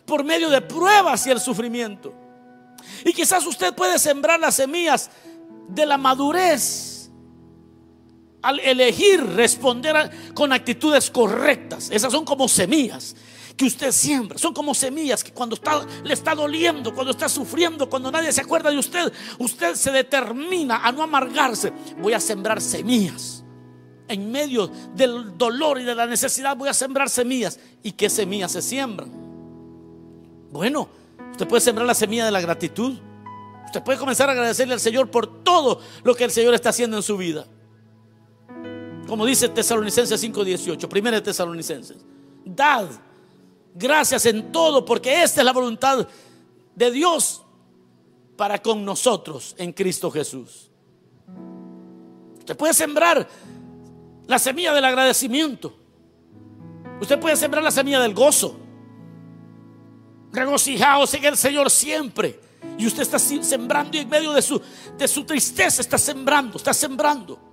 por 0.05 0.25
medio 0.25 0.49
de 0.49 0.59
pruebas 0.59 1.25
y 1.27 1.31
el 1.31 1.39
sufrimiento. 1.39 2.13
Y 3.05 3.13
quizás 3.13 3.45
usted 3.45 3.73
puede 3.73 3.97
sembrar 3.99 4.37
las 4.37 4.55
semillas 4.55 5.09
de 5.69 5.85
la 5.85 5.97
madurez 5.97 6.88
al 8.41 8.59
elegir 8.59 9.23
responder 9.35 10.09
con 10.33 10.53
actitudes 10.53 11.09
correctas. 11.09 11.89
Esas 11.91 12.11
son 12.11 12.25
como 12.25 12.47
semillas 12.47 13.15
que 13.59 13.65
usted 13.65 13.91
siembra. 13.91 14.37
Son 14.37 14.53
como 14.53 14.73
semillas 14.73 15.21
que 15.21 15.33
cuando 15.33 15.55
está, 15.55 15.85
le 16.03 16.13
está 16.13 16.33
doliendo, 16.33 16.93
cuando 16.93 17.11
está 17.11 17.27
sufriendo, 17.27 17.89
cuando 17.89 18.09
nadie 18.09 18.31
se 18.31 18.39
acuerda 18.39 18.71
de 18.71 18.77
usted, 18.77 19.11
usted 19.37 19.75
se 19.75 19.91
determina 19.91 20.77
a 20.77 20.93
no 20.93 21.03
amargarse. 21.03 21.73
Voy 22.01 22.13
a 22.13 22.21
sembrar 22.21 22.61
semillas. 22.61 23.43
En 24.07 24.31
medio 24.31 24.71
del 24.95 25.37
dolor 25.37 25.79
y 25.79 25.83
de 25.83 25.93
la 25.93 26.05
necesidad 26.05 26.55
voy 26.55 26.69
a 26.69 26.73
sembrar 26.73 27.09
semillas. 27.09 27.59
¿Y 27.83 27.91
qué 27.91 28.09
semillas 28.09 28.53
se 28.53 28.61
siembran? 28.61 29.11
Bueno, 30.51 30.87
usted 31.31 31.45
puede 31.45 31.59
sembrar 31.59 31.85
la 31.85 31.93
semilla 31.93 32.25
de 32.25 32.31
la 32.31 32.39
gratitud. 32.39 32.97
Usted 33.65 33.83
puede 33.83 33.99
comenzar 33.99 34.29
a 34.29 34.31
agradecerle 34.31 34.73
al 34.73 34.79
Señor 34.79 35.11
por 35.11 35.43
todo 35.43 35.81
lo 36.03 36.15
que 36.15 36.23
el 36.23 36.31
Señor 36.31 36.53
está 36.53 36.69
haciendo 36.69 36.95
en 36.95 37.03
su 37.03 37.17
vida. 37.17 37.45
Como 39.09 39.25
dice 39.25 39.49
Tesalonicenses 39.49 40.21
5:18, 40.21 40.87
primera 40.87 41.17
de 41.17 41.23
Tesalonicenses. 41.23 41.97
Dad 42.45 42.87
gracias 43.73 44.27
en 44.27 44.51
todo 44.51 44.85
porque 44.85 45.23
esta 45.23 45.41
es 45.41 45.45
la 45.45 45.51
voluntad 45.51 46.07
de 46.75 46.91
Dios 46.91 47.43
para 48.37 48.61
con 48.61 48.85
nosotros 48.85 49.55
en 49.57 49.73
Cristo 49.73 50.11
Jesús. 50.11 50.69
Usted 52.37 52.55
puede 52.55 52.73
sembrar 52.75 53.27
la 54.27 54.37
semilla 54.37 54.73
del 54.73 54.85
agradecimiento. 54.85 55.75
Usted 57.01 57.19
puede 57.19 57.35
sembrar 57.35 57.63
la 57.63 57.71
semilla 57.71 57.99
del 57.99 58.13
gozo. 58.13 58.59
Regocijaos 60.31 61.11
en 61.15 61.25
el 61.25 61.35
Señor 61.35 61.71
siempre. 61.71 62.39
Y 62.77 62.85
usted 62.85 63.01
está 63.01 63.17
sembrando 63.17 63.97
y 63.97 64.01
en 64.01 64.09
medio 64.09 64.33
de 64.33 64.41
su, 64.43 64.61
de 64.97 65.07
su 65.07 65.23
tristeza 65.23 65.81
está 65.81 65.97
sembrando, 65.97 66.57
está 66.57 66.73
sembrando. 66.73 67.48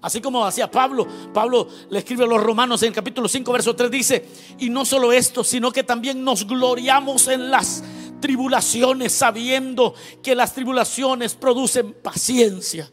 Así 0.00 0.20
como 0.20 0.44
hacía 0.44 0.70
Pablo, 0.70 1.06
Pablo 1.34 1.66
le 1.90 1.98
escribe 1.98 2.24
a 2.24 2.28
los 2.28 2.42
romanos 2.42 2.82
en 2.82 2.88
el 2.88 2.94
capítulo 2.94 3.28
5, 3.28 3.52
verso 3.52 3.74
3, 3.74 3.90
dice, 3.90 4.28
y 4.58 4.70
no 4.70 4.84
solo 4.84 5.12
esto, 5.12 5.42
sino 5.42 5.72
que 5.72 5.82
también 5.82 6.22
nos 6.22 6.46
gloriamos 6.46 7.26
en 7.26 7.50
las 7.50 7.82
tribulaciones, 8.20 9.12
sabiendo 9.12 9.94
que 10.22 10.36
las 10.36 10.54
tribulaciones 10.54 11.34
producen 11.34 11.94
paciencia. 11.94 12.90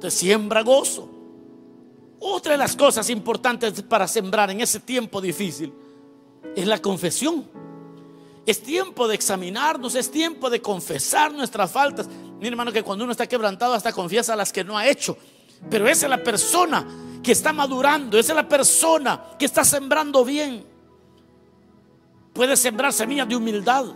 Te 0.00 0.10
siembra 0.10 0.62
gozo. 0.62 1.10
Otra 2.18 2.52
de 2.52 2.58
las 2.58 2.76
cosas 2.76 3.10
importantes 3.10 3.82
para 3.82 4.08
sembrar 4.08 4.50
en 4.50 4.60
ese 4.62 4.80
tiempo 4.80 5.20
difícil 5.20 5.72
es 6.54 6.66
la 6.66 6.80
confesión. 6.80 7.46
Es 8.46 8.62
tiempo 8.62 9.08
de 9.08 9.16
examinarnos, 9.16 9.96
es 9.96 10.10
tiempo 10.10 10.48
de 10.48 10.62
confesar 10.62 11.32
nuestras 11.32 11.70
faltas. 11.70 12.08
Mi 12.40 12.48
hermano, 12.48 12.72
que 12.72 12.82
cuando 12.82 13.04
uno 13.04 13.12
está 13.12 13.26
quebrantado 13.26 13.74
hasta 13.74 13.92
confiesa 13.92 14.36
las 14.36 14.52
que 14.52 14.62
no 14.62 14.76
ha 14.76 14.86
hecho. 14.86 15.16
Pero 15.70 15.88
esa 15.88 16.06
es 16.06 16.10
la 16.10 16.22
persona 16.22 16.86
que 17.22 17.32
está 17.32 17.52
madurando, 17.52 18.18
esa 18.18 18.32
es 18.32 18.36
la 18.36 18.48
persona 18.48 19.22
que 19.38 19.46
está 19.46 19.64
sembrando 19.64 20.24
bien. 20.24 20.64
Puede 22.32 22.56
sembrar 22.56 22.92
semillas 22.92 23.28
de 23.28 23.36
humildad. 23.36 23.86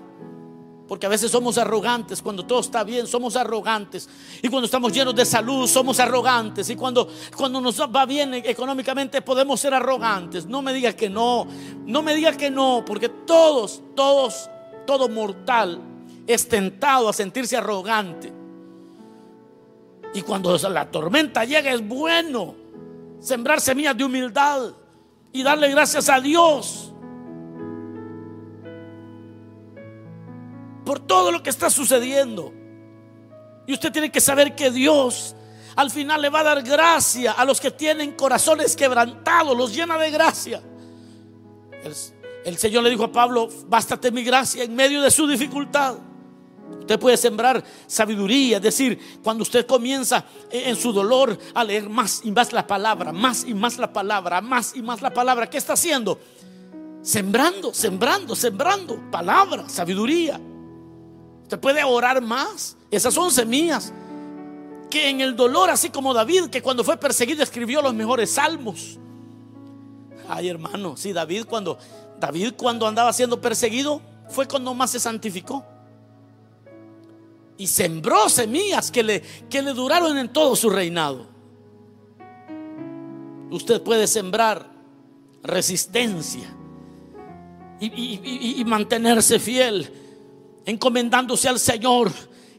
Porque 0.89 1.07
a 1.07 1.09
veces 1.09 1.31
somos 1.31 1.57
arrogantes, 1.57 2.21
cuando 2.21 2.45
todo 2.45 2.59
está 2.59 2.83
bien 2.83 3.07
somos 3.07 3.37
arrogantes. 3.37 4.09
Y 4.43 4.49
cuando 4.49 4.65
estamos 4.65 4.93
llenos 4.93 5.15
de 5.15 5.25
salud 5.25 5.69
somos 5.69 6.01
arrogantes. 6.01 6.69
Y 6.69 6.75
cuando, 6.75 7.09
cuando 7.37 7.61
nos 7.61 7.79
va 7.81 8.07
bien 8.07 8.35
económicamente 8.35 9.23
podemos 9.23 9.61
ser 9.61 9.75
arrogantes. 9.75 10.47
No 10.47 10.63
me 10.63 10.73
diga 10.73 10.93
que 10.95 11.09
no, 11.09 11.47
no 11.87 12.03
me 12.03 12.13
diga 12.15 12.33
que 12.33 12.51
no, 12.51 12.83
porque 12.85 13.09
todos, 13.09 13.83
todos, 13.95 14.51
todo 14.85 15.09
mortal 15.09 15.90
es 16.27 16.49
tentado 16.49 17.09
a 17.09 17.13
sentirse 17.13 17.57
arrogante. 17.57 18.33
Y 20.15 20.23
cuando 20.23 20.57
la 20.57 20.91
tormenta 20.91 21.45
llega 21.45 21.73
es 21.73 21.87
bueno 21.87 22.55
sembrar 23.21 23.61
semillas 23.61 23.97
de 23.97 24.05
humildad 24.05 24.73
y 25.33 25.43
darle 25.43 25.71
gracias 25.71 26.09
a 26.09 26.21
Dios 26.21 26.93
por 30.85 30.99
todo 30.99 31.31
lo 31.31 31.43
que 31.43 31.51
está 31.51 31.71
sucediendo. 31.71 32.53
Y 33.67 33.73
usted 33.75 33.93
tiene 33.93 34.11
que 34.11 34.21
saber 34.21 34.57
que 34.57 34.71
Dios 34.71 35.37
al 35.77 35.91
final 35.91 36.21
le 36.21 36.29
va 36.29 36.41
a 36.41 36.45
dar 36.45 36.63
gracia 36.63 37.33
a 37.33 37.45
los 37.45 37.61
que 37.61 37.71
tienen 37.71 38.13
corazones 38.13 38.75
quebrantados, 38.75 39.57
los 39.57 39.75
llena 39.75 39.97
de 39.97 40.11
gracia. 40.11 40.61
El, 42.45 42.59
Señor 42.59 42.83
le 42.83 42.91
dijo 42.91 43.05
a 43.05 43.13
Pablo, 43.13 43.49
bástate 43.67 44.11
mi 44.11 44.25
gracia 44.25 44.65
en 44.65 44.75
medio 44.75 45.01
de 45.01 45.11
su 45.11 45.27
dificultad. 45.27 45.97
Usted 46.79 46.99
puede 46.99 47.17
sembrar 47.17 47.63
sabiduría, 47.87 48.57
es 48.57 48.63
decir, 48.63 49.21
cuando 49.23 49.43
usted 49.43 49.67
comienza 49.67 50.25
en 50.51 50.77
su 50.77 50.93
dolor 50.93 51.39
a 51.55 51.65
leer 51.65 51.89
más 51.89 52.21
y 52.25 52.31
más 52.31 52.53
la 52.53 52.67
palabra, 52.67 53.13
más 53.13 53.45
y 53.45 53.55
más 53.55 53.79
la 53.79 53.93
palabra, 53.93 54.41
más 54.41 54.75
y 54.75 54.83
más 54.83 55.03
la 55.03 55.11
palabra, 55.11 55.49
¿qué 55.49 55.59
está 55.59 55.75
haciendo? 55.75 56.19
Sembrando, 57.03 57.73
sembrando, 57.73 58.35
sembrando 58.37 59.01
palabra, 59.11 59.69
sabiduría. 59.69 60.41
Usted 61.43 61.59
puede 61.59 61.83
orar 61.83 62.21
más. 62.21 62.77
Esas 62.91 63.15
son 63.15 63.31
semillas. 63.31 63.93
Que 64.89 65.09
en 65.09 65.21
el 65.21 65.37
dolor, 65.37 65.71
así 65.71 65.91
como 65.91 66.13
David, 66.13 66.47
que 66.47 66.63
cuando 66.63 66.85
fue 66.85 66.97
perseguido 66.97 67.43
escribió 67.43 67.81
los 67.83 67.95
mejores 67.95 68.31
salmos. 68.31 68.99
Ay, 70.29 70.49
hermano, 70.49 70.97
sí, 70.97 71.13
David 71.13 71.47
cuando 71.49 71.79
David 72.21 72.53
cuando 72.57 72.87
andaba 72.87 73.13
siendo 73.13 73.41
perseguido 73.41 74.01
fue 74.29 74.47
cuando 74.47 74.75
más 74.75 74.91
se 74.91 75.01
santificó. 75.01 75.65
Y 77.61 77.67
sembró 77.67 78.31
semillas 78.31 78.91
que 78.91 79.03
le, 79.03 79.21
que 79.51 79.61
le 79.61 79.75
duraron 79.75 80.17
en 80.17 80.33
todo 80.33 80.57
su 80.57 80.71
reinado. 80.71 81.27
Usted 83.51 83.83
puede 83.83 84.07
sembrar 84.07 84.71
resistencia 85.43 86.57
y, 87.79 88.63
mantenerse 88.65 89.39
fiel 89.39 89.93
encomendándose 90.65 91.51
al 91.51 91.59
Señor, 91.59 92.11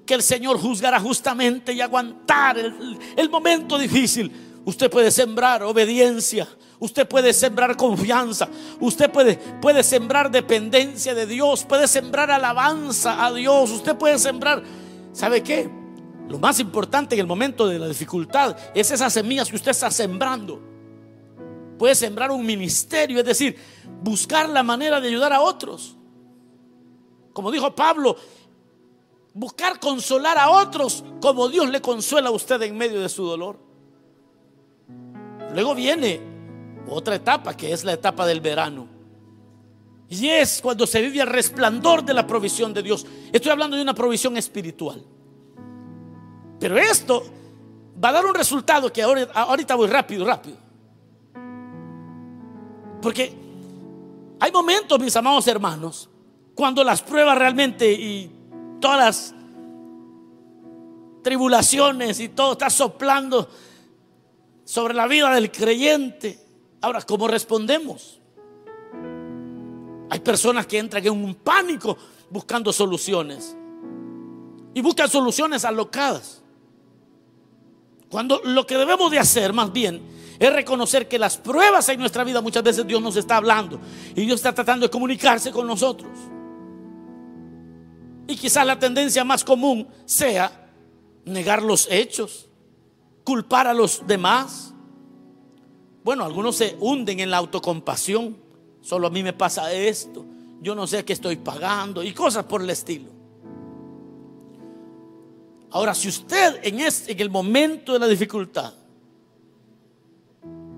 que 0.06 0.14
el 0.14 0.22
Señor 0.22 0.60
juzgará 0.60 1.00
justamente 1.00 1.74
y 1.74 1.82
aguantar 1.82 2.60
el, 2.60 3.30
momento 3.32 3.80
difícil. 3.80 4.32
Usted 4.66 4.92
puede 4.92 5.10
sembrar 5.10 5.64
obediencia, 5.64 6.48
usted 6.78 7.08
puede 7.08 7.34
sembrar 7.34 7.76
confianza, 7.76 8.48
usted 8.80 9.10
puede, 9.10 9.38
puede 9.62 9.82
sembrar 9.82 10.30
dependencia 10.30 11.16
de 11.16 11.26
Dios, 11.26 11.66
puede 11.66 11.88
sembrar 11.88 12.30
alabanza 12.30 13.26
a 13.26 13.34
Dios, 13.34 13.72
usted 13.72 13.96
puede 13.96 14.20
sembrar, 14.20 14.62
¿sabe 15.14 15.44
qué? 15.44 15.70
Lo 16.30 16.40
más 16.40 16.60
importante 16.60 17.16
en 17.16 17.22
el 17.22 17.28
momento 17.28 17.68
de 17.68 17.78
la 17.78 17.88
dificultad 17.88 18.56
es 18.74 18.92
esas 18.92 19.12
semillas 19.12 19.50
que 19.50 19.56
usted 19.56 19.72
está 19.72 19.92
sembrando. 19.92 20.62
Puede 21.78 21.96
sembrar 21.96 22.32
un 22.32 22.46
ministerio, 22.46 23.20
es 23.20 23.26
decir, 23.26 23.58
buscar 24.02 24.48
la 24.48 24.64
manera 24.64 25.02
de 25.02 25.08
ayudar 25.10 25.34
a 25.34 25.42
otros. 25.42 25.98
Como 27.34 27.52
dijo 27.52 27.74
Pablo, 27.76 28.16
buscar 29.34 29.80
consolar 29.80 30.38
a 30.38 30.50
otros 30.50 31.04
como 31.22 31.50
Dios 31.50 31.70
le 31.70 31.82
consuela 31.82 32.30
a 32.30 32.32
usted 32.32 32.62
en 32.62 32.78
medio 32.78 33.02
de 33.02 33.10
su 33.10 33.26
dolor. 33.26 33.58
Luego 35.54 35.76
viene 35.76 36.22
otra 36.88 37.16
etapa 37.16 37.56
que 37.56 37.74
es 37.74 37.84
la 37.84 37.94
etapa 37.94 38.26
del 38.26 38.42
verano. 38.42 38.88
Y 40.12 40.28
es 40.28 40.60
cuando 40.62 40.86
se 40.86 41.02
vive 41.02 41.22
el 41.22 41.28
resplandor 41.28 42.04
de 42.04 42.14
la 42.14 42.28
provisión 42.28 42.74
de 42.74 42.84
Dios. 42.84 43.08
Estoy 43.32 43.50
hablando 43.50 43.78
de 43.78 43.82
una 43.82 43.94
provisión 43.94 44.36
espiritual. 44.36 45.02
Pero 46.60 46.78
esto 46.78 47.24
va 48.04 48.10
a 48.10 48.12
dar 48.12 48.26
un 48.26 48.36
resultado 48.36 48.92
que 48.92 49.02
ahorita 49.02 49.76
voy 49.76 49.88
rápido, 49.88 50.26
rápido. 50.26 50.58
Porque 53.02 53.34
hay 54.38 54.52
momentos, 54.52 55.00
mis 55.00 55.16
amados 55.16 55.48
hermanos, 55.48 56.10
cuando 56.56 56.84
las 56.84 57.02
pruebas 57.02 57.38
realmente 57.38 57.90
y 57.90 58.30
todas 58.82 58.98
las 59.00 59.36
tribulaciones 61.24 62.20
y 62.20 62.28
todo 62.28 62.52
está 62.52 62.70
soplando 62.70 63.48
sobre 64.66 64.94
la 64.94 65.08
vida 65.08 65.34
del 65.34 65.50
creyente. 65.50 66.38
Ahora, 66.82 67.02
¿cómo 67.02 67.30
respondemos? 67.30 68.21
Hay 70.12 70.20
personas 70.20 70.68
que 70.68 70.78
entran 70.78 71.06
en 71.06 71.14
un 71.14 71.36
pánico 71.36 71.98
buscando 72.30 72.74
soluciones. 72.74 73.56
Y 74.74 74.82
buscan 74.82 75.10
soluciones 75.10 75.64
alocadas. 75.64 76.44
Cuando 78.10 78.42
lo 78.44 78.68
que 78.68 78.78
debemos 78.78 79.10
de 79.10 79.20
hacer 79.20 79.54
más 79.54 79.72
bien 79.72 80.02
es 80.38 80.52
reconocer 80.52 81.08
que 81.08 81.18
las 81.18 81.38
pruebas 81.38 81.88
en 81.88 82.02
nuestra 82.02 82.26
vida 82.26 82.42
muchas 82.42 82.62
veces 82.62 82.86
Dios 82.86 83.02
nos 83.02 83.16
está 83.16 83.38
hablando 83.38 83.80
y 84.14 84.26
Dios 84.26 84.36
está 84.36 84.54
tratando 84.54 84.86
de 84.86 84.90
comunicarse 84.90 85.50
con 85.50 85.66
nosotros. 85.66 86.12
Y 88.28 88.36
quizás 88.36 88.66
la 88.66 88.78
tendencia 88.78 89.24
más 89.24 89.46
común 89.46 89.88
sea 90.04 90.74
negar 91.24 91.64
los 91.64 91.90
hechos, 91.90 92.50
culpar 93.24 93.66
a 93.66 93.74
los 93.74 94.06
demás. 94.06 94.74
Bueno, 96.04 96.26
algunos 96.26 96.58
se 96.58 96.76
hunden 96.82 97.22
en 97.22 97.32
la 97.32 97.38
autocompasión. 97.38 98.51
Solo 98.82 99.08
a 99.08 99.10
mí 99.10 99.24
me 99.24 99.34
pasa 99.34 99.72
esto. 99.72 100.26
Yo 100.62 100.76
no 100.76 100.86
sé 100.88 101.06
qué 101.06 101.14
estoy 101.14 101.38
pagando 101.38 102.04
y 102.04 102.14
cosas 102.14 102.46
por 102.46 102.62
el 102.62 102.70
estilo. 102.70 103.10
Ahora, 105.72 105.96
si 105.96 106.10
usted 106.10 106.60
en, 106.64 106.80
este, 106.82 107.14
en 107.14 107.20
el 107.20 107.30
momento 107.30 107.94
de 107.94 108.00
la 108.00 108.08
dificultad, 108.08 108.74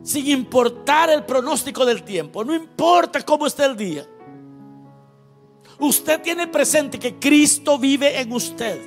sin 0.03 0.27
importar 0.27 1.09
el 1.09 1.23
pronóstico 1.23 1.85
del 1.85 2.03
tiempo, 2.03 2.43
no 2.43 2.53
importa 2.53 3.21
cómo 3.23 3.47
esté 3.47 3.65
el 3.65 3.75
día, 3.75 4.07
usted 5.79 6.21
tiene 6.21 6.47
presente 6.47 6.99
que 6.99 7.17
Cristo 7.17 7.79
vive 7.79 8.19
en 8.19 8.31
usted 8.31 8.79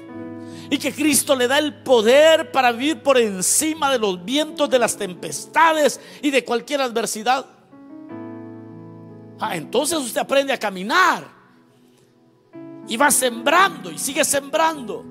y 0.70 0.78
que 0.78 0.92
Cristo 0.92 1.34
le 1.34 1.48
da 1.48 1.58
el 1.58 1.82
poder 1.82 2.52
para 2.52 2.72
vivir 2.72 3.02
por 3.02 3.18
encima 3.18 3.90
de 3.90 3.98
los 3.98 4.24
vientos, 4.24 4.70
de 4.70 4.78
las 4.78 4.96
tempestades 4.96 6.00
y 6.22 6.30
de 6.30 6.44
cualquier 6.44 6.82
adversidad. 6.82 7.46
Ah, 9.38 9.56
entonces 9.56 9.98
usted 9.98 10.20
aprende 10.20 10.52
a 10.52 10.58
caminar 10.58 11.26
y 12.88 12.96
va 12.96 13.10
sembrando 13.10 13.90
y 13.90 13.98
sigue 13.98 14.24
sembrando 14.24 15.04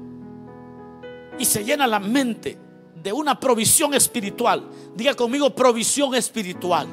y 1.38 1.46
se 1.46 1.64
llena 1.64 1.86
la 1.86 2.00
mente 2.00 2.58
de 3.04 3.14
una 3.14 3.40
provisión 3.40 3.94
espiritual. 3.94 4.68
Diga 4.96 5.14
conmigo 5.14 5.54
provisión 5.54 6.16
espiritual. 6.16 6.88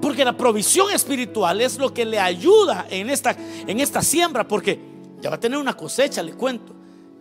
Porque 0.00 0.24
la 0.24 0.36
provisión 0.36 0.90
espiritual 0.90 1.60
es 1.60 1.78
lo 1.78 1.92
que 1.92 2.04
le 2.04 2.20
ayuda 2.20 2.86
en 2.90 3.10
esta, 3.10 3.36
en 3.66 3.80
esta 3.80 4.02
siembra, 4.02 4.46
porque 4.46 4.78
ya 5.20 5.30
va 5.30 5.36
a 5.36 5.40
tener 5.40 5.58
una 5.58 5.76
cosecha, 5.76 6.22
le 6.22 6.34
cuento. 6.34 6.74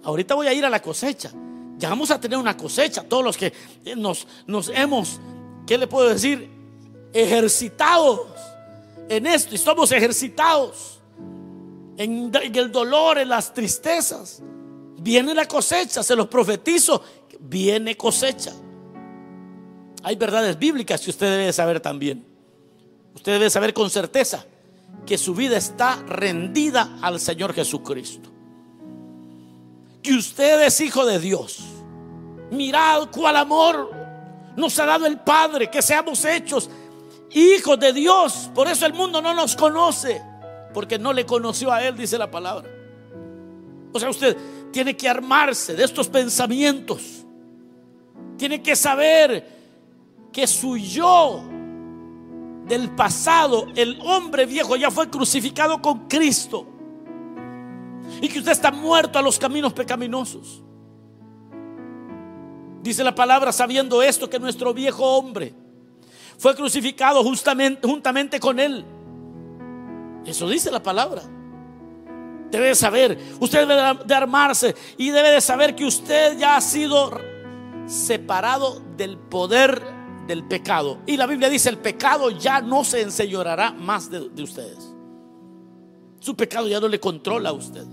Ahorita 0.04 0.36
voy 0.36 0.48
a 0.48 0.54
ir 0.54 0.66
a 0.66 0.70
la 0.70 0.82
cosecha. 0.82 1.32
Ya 1.78 1.90
vamos 1.90 2.12
a 2.12 2.20
tener 2.20 2.38
una 2.38 2.58
cosecha. 2.58 3.04
Todos 3.04 3.24
los 3.24 3.38
que 3.38 3.54
nos, 3.96 4.28
nos 4.46 4.70
hemos, 4.70 5.20
¿qué 5.66 5.78
le 5.78 5.88
puedo 5.88 6.10
decir? 6.10 6.50
Ejercitados 7.14 8.20
en 9.10 9.28
esto. 9.28 9.56
Y 9.56 9.58
somos 9.58 9.92
ejercitados 9.92 11.00
en, 11.98 12.32
el 12.34 12.72
dolor, 12.72 13.18
en 13.18 13.30
las 13.30 13.54
tristezas. 13.54 14.42
Viene 15.00 15.34
la 15.34 15.48
cosecha, 15.48 16.04
se 16.04 16.16
los 16.16 16.28
profetizo. 16.28 17.04
Viene 17.40 17.98
cosecha. 17.98 18.54
Hay 20.04 20.16
verdades 20.16 20.58
bíblicas 20.58 21.02
que 21.02 21.10
usted 21.10 21.30
debe 21.38 21.54
saber 21.54 21.80
también. 21.80 22.26
Usted 23.16 23.34
debe 23.34 23.50
saber 23.50 23.74
con 23.74 23.90
certeza 23.90 24.46
que 25.06 25.18
su 25.18 25.36
vida 25.36 25.58
está 25.58 25.96
rendida 26.08 26.98
al 27.02 27.20
Señor 27.20 27.54
Jesucristo 27.54 28.34
que 30.04 30.14
usted 30.14 30.62
es 30.62 30.82
hijo 30.82 31.06
de 31.06 31.18
Dios. 31.18 31.60
Mirad 32.52 33.08
cuál 33.10 33.38
amor 33.38 33.92
nos 34.56 34.78
ha 34.78 34.86
dado 34.86 35.08
el 35.08 35.20
Padre, 35.20 35.72
que 35.72 35.82
seamos 35.82 36.24
hechos 36.26 36.70
hijos 37.34 37.80
de 37.80 37.94
Dios. 37.94 38.50
Por 38.54 38.68
eso 38.68 38.86
el 38.86 38.94
mundo 38.94 39.22
no 39.22 39.34
nos 39.34 39.56
conoce, 39.56 40.22
porque 40.74 40.98
no 41.00 41.14
le 41.14 41.26
conoció 41.26 41.72
a 41.72 41.84
Él, 41.84 41.98
dice 41.98 42.18
la 42.18 42.30
palabra. 42.30 42.70
O 43.92 44.00
sea, 44.00 44.10
usted 44.10 44.36
tiene 44.72 44.98
que 44.98 45.08
armarse 45.08 45.76
de 45.76 45.84
estos 45.84 46.10
pensamientos. 46.10 47.26
Tiene 48.38 48.62
que 48.62 48.76
saber 48.76 49.48
que 50.32 50.48
su 50.48 50.78
yo 50.78 51.44
del 52.66 52.90
pasado, 52.96 53.68
el 53.76 54.00
hombre 54.02 54.46
viejo, 54.46 54.76
ya 54.76 54.90
fue 54.90 55.10
crucificado 55.10 55.82
con 55.82 56.08
Cristo 56.08 56.68
y 58.22 58.28
que 58.28 58.40
usted 58.40 58.52
está 58.52 58.72
muerto 58.72 59.20
a 59.20 59.22
los 59.22 59.38
caminos 59.38 59.74
pecaminosos. 59.74 60.64
Dice 62.82 63.04
la 63.04 63.16
palabra 63.16 63.52
sabiendo 63.52 64.02
esto 64.02 64.30
que 64.30 64.40
nuestro 64.40 64.74
viejo 64.74 65.06
hombre 65.18 65.54
fue 66.38 66.56
crucificado 66.56 67.24
justamente, 67.24 67.88
juntamente 67.88 68.40
con 68.40 68.60
él. 68.60 68.86
Eso 70.26 70.50
dice 70.50 70.72
la 70.72 70.82
palabra. 70.82 71.22
Debe 72.52 72.68
de 72.68 72.76
saber, 72.76 73.18
usted 73.40 73.68
debe 73.68 74.04
de 74.06 74.14
armarse 74.14 74.76
y 74.98 75.10
debe 75.10 75.30
de 75.30 75.42
saber 75.42 75.76
que 75.76 75.86
usted 75.86 76.38
ya 76.38 76.56
ha 76.56 76.62
sido 76.62 77.20
separado 77.88 78.82
del 78.96 79.18
poder 79.18 79.82
del 80.28 80.44
pecado. 80.44 81.00
Y 81.06 81.18
la 81.18 81.26
Biblia 81.26 81.50
dice, 81.50 81.70
el 81.70 81.80
pecado 81.80 82.30
ya 82.30 82.62
no 82.62 82.84
se 82.84 83.02
enseñorará 83.02 83.72
más 83.72 84.10
de 84.10 84.44
ustedes. 84.44 84.94
Su 86.20 86.36
pecado 86.38 86.68
ya 86.68 86.80
no 86.80 86.88
le 86.88 87.00
controla 87.00 87.50
a 87.50 87.54
usted. 87.54 87.86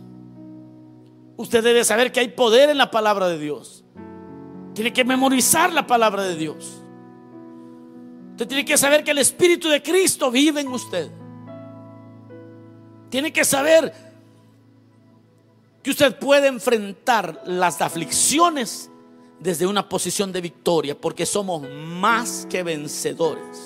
Usted 1.37 1.65
debe 1.65 1.83
saber 1.85 2.13
que 2.13 2.21
hay 2.21 2.29
poder 2.29 2.71
en 2.71 2.79
la 2.79 2.91
palabra 2.91 3.29
de 3.29 3.39
Dios. 3.39 3.83
Tiene 4.75 4.93
que 4.93 5.05
memorizar 5.05 5.73
la 5.73 5.87
palabra 5.87 6.23
de 6.23 6.37
Dios. 6.37 6.80
Usted 8.41 8.49
tiene 8.49 8.65
que 8.65 8.79
saber 8.79 9.05
que 9.05 9.11
el 9.11 9.19
Espíritu 9.19 9.69
de 9.69 9.83
Cristo 9.83 10.31
vive 10.31 10.63
en 10.63 10.69
usted. 10.69 11.11
Tiene 13.11 13.35
que 13.35 13.45
saber 13.45 13.93
que 15.83 15.91
usted 15.91 16.19
puede 16.19 16.47
enfrentar 16.47 17.43
las 17.45 17.83
aflicciones 17.83 18.89
desde 19.41 19.67
una 19.67 19.87
posición 19.87 20.33
de 20.33 20.41
victoria, 20.41 20.99
porque 20.99 21.27
somos 21.27 21.69
más 21.69 22.47
que 22.49 22.63
vencedores. 22.63 23.59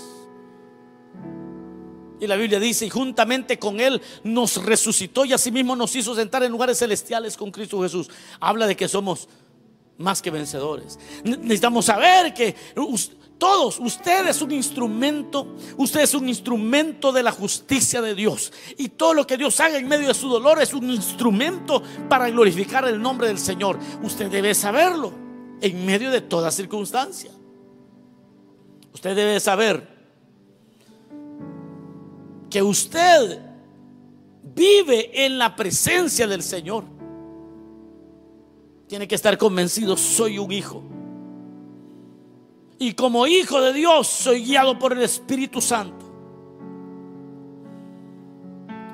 Y 2.19 2.27
la 2.27 2.35
Biblia 2.35 2.59
dice, 2.59 2.87
y 2.87 2.91
juntamente 2.91 3.61
con 3.61 3.79
Él 3.79 4.03
nos 4.25 4.57
resucitó 4.65 5.25
y 5.25 5.35
asimismo 5.35 5.77
nos 5.77 5.95
hizo 5.95 6.17
sentar 6.17 6.43
en 6.43 6.51
lugares 6.51 6.81
celestiales 6.81 7.37
con 7.37 7.53
Cristo 7.53 7.81
Jesús. 7.81 8.11
Habla 8.41 8.67
de 8.67 8.75
que 8.75 8.89
somos 8.89 9.29
más 9.99 10.21
que 10.21 10.33
vencedores. 10.33 10.99
Necesitamos 11.23 11.85
saber 11.85 12.35
que 12.35 12.57
todos, 13.45 13.79
usted 13.79 14.27
es 14.27 14.41
un 14.41 14.53
instrumento, 14.53 15.55
usted 15.77 16.01
es 16.01 16.15
un 16.15 16.27
instrumento 16.31 17.13
de 17.13 17.23
la 17.23 17.31
justicia 17.31 18.01
de 18.01 18.15
Dios. 18.15 18.51
Y 18.79 18.89
todo 18.89 19.13
lo 19.13 19.27
que 19.27 19.37
Dios 19.37 19.61
haga 19.61 19.77
en 19.77 19.87
medio 19.87 20.09
de 20.09 20.15
su 20.15 20.31
dolor 20.31 20.63
es 20.63 20.73
un 20.73 20.89
instrumento 20.89 21.83
para 22.09 22.31
glorificar 22.31 22.89
el 22.89 23.03
nombre 23.03 23.27
del 23.27 23.39
Señor. 23.39 23.79
Usted 24.03 24.31
debe 24.31 24.55
saberlo 24.55 25.13
en 25.61 25.85
medio 25.85 26.11
de 26.11 26.23
toda 26.23 26.51
circunstancia. 26.51 27.33
Usted 28.95 29.15
debe 29.15 29.39
saber 29.41 29.89
que 32.49 32.63
usted 32.63 33.43
vive 34.43 35.27
en 35.27 35.37
la 35.37 35.55
presencia 35.55 36.27
del 36.27 36.43
Señor. 36.43 36.85
Tiene 38.89 39.07
que 39.07 39.17
estar 39.17 39.37
convencido, 39.37 39.99
soy 39.99 40.39
un 40.39 40.51
hijo. 40.51 40.94
Y 42.79 42.95
como 42.95 43.27
hijo 43.27 43.61
de 43.61 43.73
Dios 43.73 44.07
soy 44.09 44.45
guiado 44.45 44.79
por 44.79 44.93
el 44.93 45.03
Espíritu 45.03 45.61
Santo. 45.61 46.05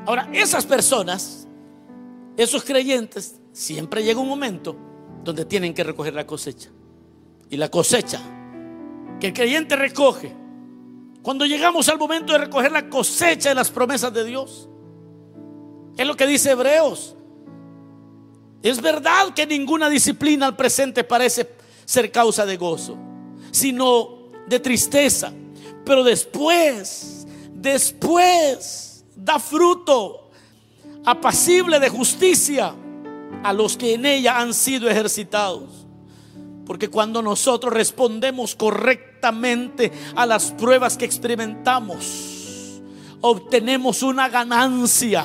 Ahora, 0.07 0.29
esas 0.33 0.67
personas, 0.67 1.47
esos 2.37 2.65
creyentes, 2.65 3.41
siempre 3.53 4.03
llega 4.03 4.21
un 4.21 4.29
momento 4.29 4.77
donde 5.25 5.45
tienen 5.45 5.75
que 5.75 5.85
recoger 5.85 6.15
la 6.15 6.27
cosecha. 6.27 6.71
Y 7.49 7.57
la 7.57 7.71
cosecha 7.71 8.21
que 9.21 9.29
el 9.29 9.33
creyente 9.33 9.77
recoge 9.77 10.35
cuando 11.23 11.45
llegamos 11.45 11.89
al 11.89 11.99
momento 11.99 12.33
de 12.33 12.39
recoger 12.39 12.73
la 12.73 12.89
cosecha 12.89 13.51
de 13.51 13.55
las 13.55 13.71
promesas 13.71 14.13
de 14.13 14.25
Dios. 14.25 14.69
Es 15.97 16.07
lo 16.07 16.17
que 16.17 16.27
dice 16.27 16.53
Hebreos. 16.53 17.15
Es 18.63 18.81
verdad 18.81 19.35
que 19.35 19.47
ninguna 19.47 19.89
disciplina 19.89 20.47
al 20.47 20.57
presente 20.57 21.05
parece 21.05 21.51
ser 21.85 22.11
causa 22.11 22.47
de 22.47 22.57
gozo, 22.57 22.97
sino 23.51 24.31
de 24.47 24.61
tristeza. 24.61 25.33
Pero 25.85 26.05
después, 26.05 27.27
después 27.55 29.05
da 29.17 29.39
fruto 29.39 30.31
apacible 31.05 31.81
de 31.81 31.89
justicia 31.89 32.75
a 33.43 33.53
los 33.53 33.77
que 33.77 33.95
en 33.95 34.07
ella 34.07 34.39
han 34.39 34.55
sido 34.55 34.89
ejercitados. 34.89 35.87
Porque 36.67 36.89
cuando 36.89 37.23
nosotros 37.23 37.73
respondemos 37.73 38.55
correctamente 38.55 39.91
a 40.15 40.25
las 40.27 40.53
pruebas 40.53 40.97
que 40.97 41.05
experimentamos, 41.05 42.81
obtenemos 43.21 44.03
una 44.03 44.29
ganancia 44.29 45.25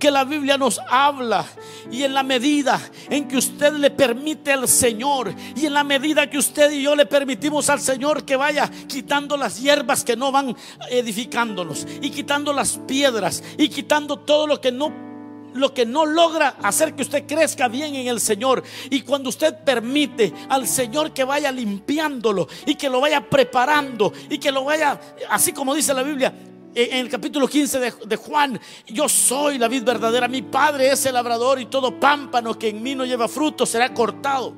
que 0.00 0.10
la 0.10 0.24
Biblia 0.24 0.58
nos 0.58 0.80
habla. 0.88 1.44
Y 1.92 2.02
en 2.02 2.14
la 2.14 2.24
medida 2.24 2.80
en 3.08 3.28
que 3.28 3.36
usted 3.36 3.74
le 3.74 3.90
permite 3.90 4.52
al 4.52 4.66
Señor 4.66 5.32
y 5.54 5.66
en 5.66 5.74
la 5.74 5.84
medida 5.84 6.28
que 6.28 6.38
usted 6.38 6.72
y 6.72 6.82
yo 6.82 6.96
le 6.96 7.06
permitimos 7.06 7.68
al 7.68 7.80
Señor 7.80 8.24
que 8.24 8.36
vaya 8.36 8.68
quitando 8.88 9.36
las 9.36 9.60
hierbas 9.60 10.02
que 10.02 10.16
no 10.16 10.32
van 10.32 10.56
edificándonos 10.90 11.86
y 12.00 12.10
quitando 12.10 12.52
las 12.52 12.78
piedras 12.78 13.42
y 13.58 13.68
quitando 13.68 14.18
todo 14.20 14.46
lo 14.46 14.60
que 14.60 14.72
no 14.72 15.10
lo 15.52 15.74
que 15.74 15.84
no 15.84 16.06
logra 16.06 16.56
hacer 16.62 16.94
que 16.94 17.02
usted 17.02 17.26
crezca 17.26 17.66
bien 17.66 17.94
en 17.96 18.06
el 18.06 18.20
Señor. 18.20 18.62
Y 18.88 19.02
cuando 19.02 19.28
usted 19.28 19.56
permite 19.64 20.32
al 20.48 20.66
Señor 20.66 21.12
que 21.12 21.24
vaya 21.24 21.50
limpiándolo 21.50 22.46
y 22.66 22.76
que 22.76 22.88
lo 22.88 23.00
vaya 23.00 23.28
preparando 23.28 24.12
y 24.28 24.38
que 24.38 24.52
lo 24.52 24.64
vaya, 24.64 25.00
así 25.28 25.52
como 25.52 25.74
dice 25.74 25.92
la 25.92 26.04
Biblia, 26.04 26.32
en 26.74 26.96
el 26.98 27.08
capítulo 27.08 27.48
15 27.48 27.80
de, 28.06 28.16
Juan, 28.16 28.60
yo 28.86 29.08
soy 29.08 29.58
la 29.58 29.68
vid 29.68 29.82
verdadera, 29.82 30.28
mi 30.28 30.42
padre 30.42 30.92
es 30.92 31.04
el 31.06 31.14
labrador 31.14 31.60
y 31.60 31.66
todo 31.66 31.98
pámpano 31.98 32.58
que 32.58 32.68
en 32.68 32.82
mí 32.82 32.94
no 32.94 33.04
lleva 33.04 33.28
fruto 33.28 33.66
será 33.66 33.92
cortado. 33.92 34.54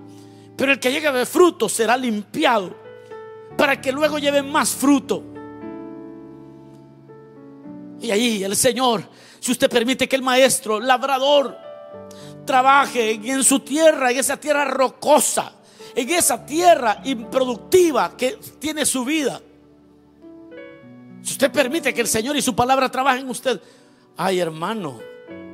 Pero 0.56 0.72
el 0.72 0.80
que 0.80 0.92
llegue 0.92 1.10
de 1.10 1.26
fruto 1.26 1.68
será 1.68 1.96
limpiado 1.96 2.74
para 3.56 3.80
que 3.80 3.92
luego 3.92 4.18
lleve 4.18 4.42
más 4.42 4.70
fruto. 4.70 5.22
Y 8.00 8.10
ahí 8.10 8.42
el 8.42 8.56
Señor 8.56 9.04
si 9.42 9.50
usted 9.50 9.68
permite 9.68 10.08
que 10.08 10.14
el 10.14 10.22
maestro, 10.22 10.78
labrador, 10.78 11.58
trabaje 12.46 13.10
en 13.10 13.42
su 13.42 13.58
tierra, 13.58 14.12
en 14.12 14.18
esa 14.20 14.36
tierra 14.36 14.64
rocosa, 14.64 15.52
en 15.96 16.08
esa 16.10 16.46
tierra 16.46 17.00
improductiva 17.02 18.16
que 18.16 18.38
tiene 18.60 18.86
su 18.86 19.04
vida. 19.04 19.42
Si 21.22 21.32
usted 21.32 21.52
permite 21.52 21.94
que 21.94 22.00
el 22.00 22.08
Señor 22.08 22.36
y 22.36 22.42
su 22.42 22.54
palabra 22.54 22.90
trabajen 22.90 23.22
en 23.22 23.30
usted, 23.30 23.60
ay 24.16 24.40
hermano, 24.40 24.98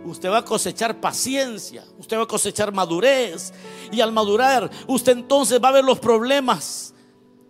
usted 0.04 0.30
va 0.30 0.38
a 0.38 0.44
cosechar 0.44 1.00
paciencia, 1.00 1.84
usted 1.98 2.16
va 2.16 2.22
a 2.22 2.26
cosechar 2.26 2.72
madurez. 2.72 3.52
Y 3.92 4.00
al 4.00 4.12
madurar, 4.12 4.70
usted 4.86 5.12
entonces 5.12 5.60
va 5.62 5.68
a 5.68 5.72
ver 5.72 5.84
los 5.84 5.98
problemas 5.98 6.94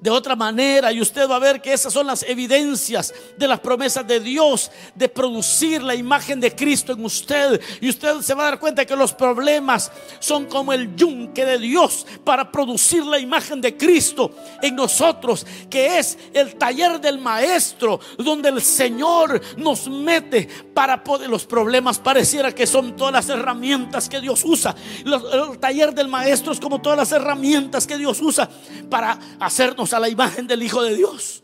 de 0.01 0.11
otra 0.11 0.37
manera 0.37 0.93
y 0.93 1.01
usted 1.01 1.29
va 1.29 1.37
a 1.37 1.41
ver 1.41 1.61
que 1.61 1.73
esas 1.73 1.93
son 1.93 2.07
las 2.07 2.23
evidencias 2.23 3.13
de 3.37 3.49
las 3.49 3.61
promesas 3.61 4.07
de 4.07 4.21
Dios 4.21 4.71
de 4.95 5.09
producir 5.09 5.83
la 5.83 5.95
imagen 5.95 6.41
de 6.41 6.55
Cristo 6.55 6.93
en 6.93 7.05
usted. 7.05 7.61
Y 7.81 7.89
usted 7.89 8.21
se 8.21 8.35
va 8.35 8.43
a 8.43 8.51
dar 8.51 8.61
cuenta 8.61 8.85
que 8.85 8.97
los 8.97 9.13
problemas 9.13 9.91
son 10.21 10.47
como 10.47 10.73
el 10.73 10.95
yunque 10.95 11.45
de 11.45 11.59
Dios 11.59 12.07
para 12.25 12.51
producir 12.51 13.05
la 13.05 13.19
imagen 13.19 13.61
de 13.61 13.77
Cristo 13.77 14.31
en 14.63 14.77
nosotros 14.77 15.47
que 15.69 15.99
es 15.99 16.19
el 16.33 16.57
taller 16.57 17.01
del 17.01 17.19
maestro 17.19 18.01
donde 18.17 18.49
el 18.49 18.63
Señor 18.63 19.41
nos 19.57 19.89
mete 19.89 20.49
para 20.75 21.03
poder 21.03 21.29
los 21.29 21.45
problemas 21.45 21.99
pareciera 21.99 22.55
que 22.55 22.67
son 22.67 22.97
todas 22.97 23.13
las 23.13 23.29
herramientas 23.29 24.09
que 24.09 24.21
Dios 24.21 24.43
usa. 24.45 24.75
El 25.05 25.59
taller 25.59 25.95
del 25.95 26.09
maestro 26.09 26.53
es 26.53 26.61
como 26.61 26.81
todas 26.81 26.99
las 26.99 27.13
herramientas 27.13 27.87
que 27.87 27.99
Dios 27.99 28.21
usa 28.21 28.49
para 28.89 29.19
hacernos 29.41 29.88
a 29.93 30.01
la 30.01 30.09
imagen 30.09 30.47
del 30.47 30.63
Hijo 30.63 30.83
de 30.83 30.95
Dios. 30.95 31.43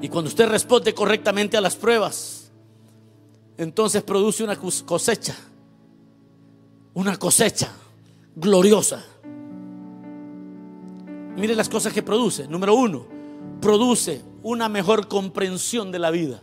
Y 0.00 0.08
cuando 0.08 0.28
usted 0.28 0.48
responde 0.48 0.94
correctamente 0.94 1.56
a 1.56 1.60
las 1.60 1.76
pruebas, 1.76 2.50
entonces 3.56 4.02
produce 4.02 4.44
una 4.44 4.56
cosecha, 4.56 5.34
una 6.94 7.16
cosecha 7.16 7.72
gloriosa. 8.36 9.04
Mire 11.36 11.54
las 11.54 11.68
cosas 11.68 11.92
que 11.92 12.02
produce. 12.02 12.46
Número 12.48 12.74
uno, 12.74 13.06
produce 13.60 14.22
una 14.42 14.68
mejor 14.68 15.08
comprensión 15.08 15.90
de 15.90 15.98
la 15.98 16.10
vida. 16.10 16.42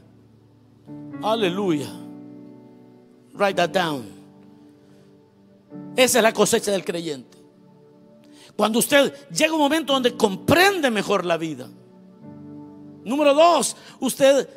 Aleluya. 1.23 1.89
Write 3.33 3.55
that 3.55 3.69
down. 3.69 4.05
Esa 5.95 6.19
es 6.19 6.23
la 6.23 6.33
cosecha 6.33 6.71
del 6.71 6.83
creyente. 6.83 7.34
Cuando 8.55 8.79
usted 8.79 9.13
llega 9.29 9.53
un 9.53 9.59
momento 9.59 9.93
donde 9.93 10.15
comprende 10.15 10.89
mejor 10.89 11.25
la 11.25 11.37
vida. 11.37 11.67
Número 13.03 13.33
dos, 13.33 13.75
usted 13.99 14.49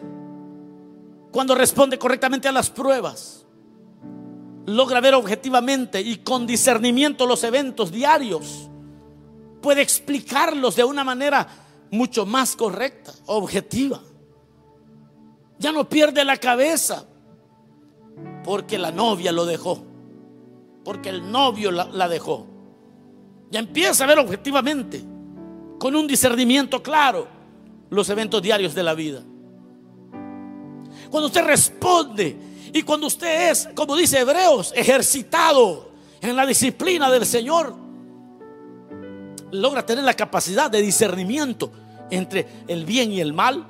cuando 1.31 1.55
responde 1.55 1.99
correctamente 1.99 2.49
a 2.49 2.53
las 2.53 2.71
pruebas, 2.71 3.45
logra 4.67 5.01
ver 5.01 5.15
objetivamente 5.15 6.01
y 6.01 6.19
con 6.19 6.47
discernimiento 6.47 7.27
los 7.27 7.45
eventos 7.45 7.91
diarios. 7.91 8.71
Puede 9.61 9.83
explicarlos 9.83 10.77
de 10.77 10.85
una 10.85 11.05
manera 11.05 11.47
mucho 11.91 12.25
más 12.25 12.55
correcta, 12.55 13.13
objetiva. 13.27 14.01
Ya 15.59 15.73
no 15.73 15.89
pierde 15.89 16.25
la 16.25 16.37
cabeza 16.37 17.05
porque 18.45 18.79
la 18.79 18.93
novia 18.93 19.33
lo 19.33 19.45
dejó, 19.45 19.85
porque 20.85 21.09
el 21.09 21.31
novio 21.31 21.73
la, 21.73 21.87
la 21.87 22.09
dejó 22.09 22.58
ya 23.51 23.61
empieza 23.61 24.05
a 24.05 24.07
ver 24.07 24.19
objetivamente, 24.19 25.03
con 25.79 25.95
un 25.95 26.07
discernimiento 26.07 26.83
claro, 26.83 27.29
los 27.91 28.09
eventos 28.11 28.43
diarios 28.43 28.75
de 28.75 28.83
la 28.83 28.95
vida. 28.95 29.23
Cuando 31.11 31.27
usted 31.27 31.45
responde 31.45 32.37
y 32.73 32.83
cuando 32.83 33.07
usted 33.07 33.51
es, 33.51 33.69
como 33.75 33.97
dice 33.97 34.19
Hebreos, 34.19 34.73
ejercitado 34.77 35.91
en 36.21 36.37
la 36.37 36.45
disciplina 36.45 37.11
del 37.11 37.25
Señor, 37.25 37.75
logra 39.51 39.87
tener 39.87 40.05
la 40.05 40.15
capacidad 40.15 40.71
de 40.71 40.83
discernimiento 40.83 41.73
entre 42.11 42.47
el 42.67 42.85
bien 42.85 43.13
y 43.13 43.21
el 43.21 43.33
mal. 43.33 43.67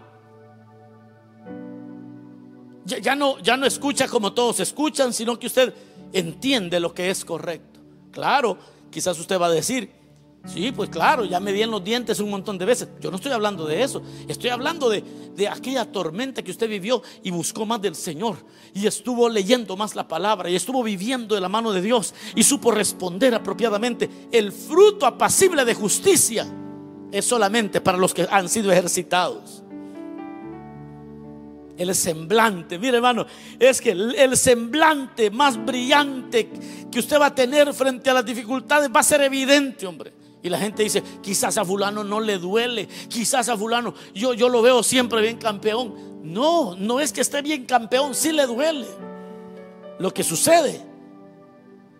Ya, 2.84 3.14
no, 3.14 3.38
ya 3.40 3.56
no 3.56 3.66
escucha 3.66 4.08
como 4.08 4.32
todos 4.32 4.60
escuchan, 4.60 5.12
sino 5.12 5.38
que 5.38 5.46
usted 5.46 5.74
entiende 6.12 6.80
lo 6.80 6.94
que 6.94 7.10
es 7.10 7.24
correcto. 7.24 7.80
Claro, 8.10 8.58
Quizás 8.90 9.18
usted 9.18 9.40
va 9.40 9.46
a 9.46 9.51
decir, 9.51 9.90
sí, 10.46 10.72
pues 10.72 10.90
claro, 10.90 11.24
ya 11.24 11.40
me 11.40 11.53
di 11.53 11.62
en 11.62 11.70
los 11.70 11.83
dientes 11.85 12.20
un 12.20 12.31
montón 12.31 12.59
de 12.59 12.64
veces. 12.64 12.88
Yo 13.01 13.11
no 13.11 13.16
estoy 13.16 13.33
hablando 13.33 13.66
de 13.66 13.83
eso. 13.83 14.03
Estoy 14.27 14.51
hablando 14.51 14.88
de, 14.88 15.03
de 15.37 15.48
aquella 15.48 15.90
tormenta 15.90 16.42
que 16.42 16.51
usted 16.51 16.68
vivió 16.68 17.03
y 17.22 17.31
buscó 17.31 17.66
más 17.66 17.81
del 17.83 17.94
Señor. 17.94 18.37
Y 18.74 18.87
estuvo 18.87 19.29
leyendo 19.29 19.77
más 19.77 19.94
la 19.94 20.09
palabra 20.09 20.51
y 20.51 20.57
estuvo 20.57 20.83
viviendo 20.83 21.35
de 21.35 21.40
la 21.40 21.48
mano 21.48 21.72
de 21.72 21.83
Dios 21.83 22.14
y 22.35 22.42
supo 22.42 22.70
responder 22.70 23.35
apropiadamente. 23.35 24.09
El 24.33 24.53
fruto 24.53 25.07
apacible 25.07 25.64
de 25.64 25.74
justicia 25.74 26.46
es 27.12 27.24
solamente 27.24 27.81
para 27.81 27.98
los 27.98 28.14
que 28.14 28.27
han 28.31 28.48
sido 28.48 28.70
ejercitados 28.70 29.62
el 31.78 31.94
semblante. 31.94 32.78
Mire, 32.78 32.96
hermano, 32.96 33.24
es 33.58 33.80
que 33.80 33.90
el, 33.92 34.36
semblante 34.36 35.30
más 35.30 35.64
brillante 35.64 36.50
que 36.90 36.98
usted 36.98 37.20
va 37.20 37.26
a 37.26 37.34
tener 37.34 37.72
frente 37.72 38.10
a 38.10 38.14
las 38.14 38.26
dificultades 38.26 38.90
va 38.94 39.00
a 39.00 39.04
ser 39.04 39.22
evidente, 39.22 39.86
hombre. 39.86 40.12
Y 40.42 40.48
la 40.48 40.58
gente 40.58 40.82
dice, 40.82 41.02
quizás 41.22 41.56
a 41.56 41.64
fulano 41.64 42.04
no 42.04 42.20
le 42.20 42.38
duele, 42.38 42.86
quizás 43.08 43.48
a 43.48 43.56
fulano 43.56 43.94
yo, 44.14 44.34
yo 44.34 44.48
lo 44.48 44.62
veo 44.62 44.82
siempre 44.82 45.22
bien 45.22 45.38
campeón. 45.38 46.22
No, 46.22 46.76
no 46.76 47.00
es 47.00 47.12
que 47.12 47.20
esté 47.20 47.42
bien 47.42 47.64
campeón, 47.64 48.14
sí 48.14 48.32
le 48.32 48.46
duele. 48.46 48.86
Lo 49.98 50.12
que 50.12 50.22
sucede, 50.22 50.80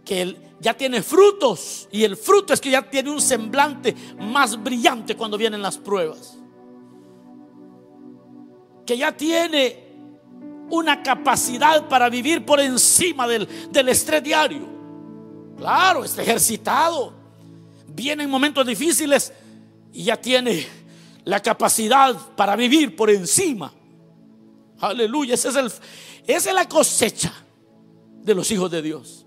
que 0.05 0.23
él 0.23 0.39
ya 0.61 0.75
tiene 0.75 1.03
frutos 1.03 1.89
y 1.93 2.03
el 2.05 2.17
fruto 2.17 2.53
es 2.53 2.61
que 2.61 2.71
ya 2.71 2.83
tiene 2.83 3.11
un 3.11 3.21
semblante 3.21 3.95
más 4.19 4.61
brillante 4.63 5.17
cuando 5.17 5.39
vienen 5.39 5.63
las 5.63 5.79
pruebas 5.79 6.39
que 8.89 8.97
ya 8.97 9.13
tiene 9.13 9.85
una 10.71 11.03
capacidad 11.03 11.87
para 11.89 12.09
vivir 12.09 12.47
por 12.47 12.59
encima 12.59 13.29
del, 13.29 13.47
estrés 13.87 14.23
diario. 14.23 14.67
Claro, 15.59 16.05
está 16.05 16.23
ejercitado. 16.23 17.13
Viene 17.87 18.25
en 18.25 18.31
momentos 18.31 18.67
difíciles 18.67 19.31
y 19.93 20.05
ya 20.05 20.17
tiene 20.17 20.67
la 21.25 21.39
capacidad 21.41 22.17
para 22.35 22.57
vivir 22.57 22.97
por 22.97 23.11
encima. 23.11 23.71
Aleluya. 24.81 25.35
es 25.35 25.45
el, 25.45 25.67
esa 26.27 26.49
es 26.49 26.55
la 26.55 26.67
cosecha 26.67 27.31
de 28.23 28.35
los 28.35 28.51
hijos 28.51 28.71
de 28.71 28.81
Dios. 28.81 29.27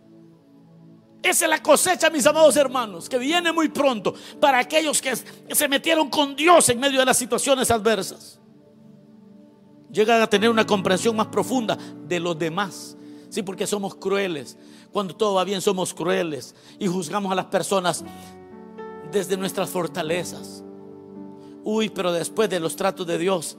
Esa 1.22 1.46
es 1.46 1.50
la 1.52 1.62
cosecha, 1.62 2.10
mis 2.10 2.26
amados 2.26 2.56
hermanos, 2.56 3.08
que 3.08 3.20
viene 3.20 3.52
muy 3.52 3.70
pronto 3.70 4.16
para 4.40 4.58
aquellos 4.58 5.00
que 5.00 5.16
se 5.16 5.68
metieron 5.68 6.10
con 6.10 6.36
Dios 6.36 6.68
en 6.70 6.80
medio 6.80 7.00
de 7.00 7.06
las 7.06 7.18
situaciones 7.20 7.70
adversas 7.70 8.41
llegan 9.92 10.22
a 10.22 10.28
tener 10.28 10.50
una 10.50 10.66
comprensión 10.66 11.16
más 11.16 11.28
profunda 11.28 11.78
de 12.08 12.20
los 12.20 12.38
demás. 12.38 12.98
Sí, 13.30 13.44
porque 13.44 13.66
somos 13.68 13.96
crueles. 13.96 14.58
Cuando 14.92 15.16
todo 15.16 15.36
va 15.36 15.44
bien 15.44 15.62
somos 15.62 15.94
crueles 15.94 16.54
y 16.80 16.88
juzgamos 16.88 17.32
a 17.32 17.36
las 17.36 17.46
personas 17.46 18.04
desde 19.12 19.38
nuestras 19.38 19.70
fortalezas. 19.70 20.64
Uy, 21.64 21.90
pero 21.90 22.12
después 22.12 22.50
de 22.50 22.60
los 22.60 22.76
tratos 22.76 23.06
de 23.08 23.18
Dios 23.18 23.58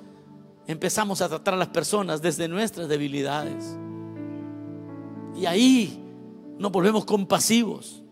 empezamos 0.66 1.20
a 1.20 1.28
tratar 1.28 1.54
a 1.54 1.56
las 1.56 1.68
personas 1.68 2.20
desde 2.20 2.48
nuestras 2.48 2.88
debilidades. 2.88 3.76
Y 5.34 5.46
ahí 5.46 6.02
nos 6.58 6.70
volvemos 6.70 7.04
compasivos. 7.04 8.02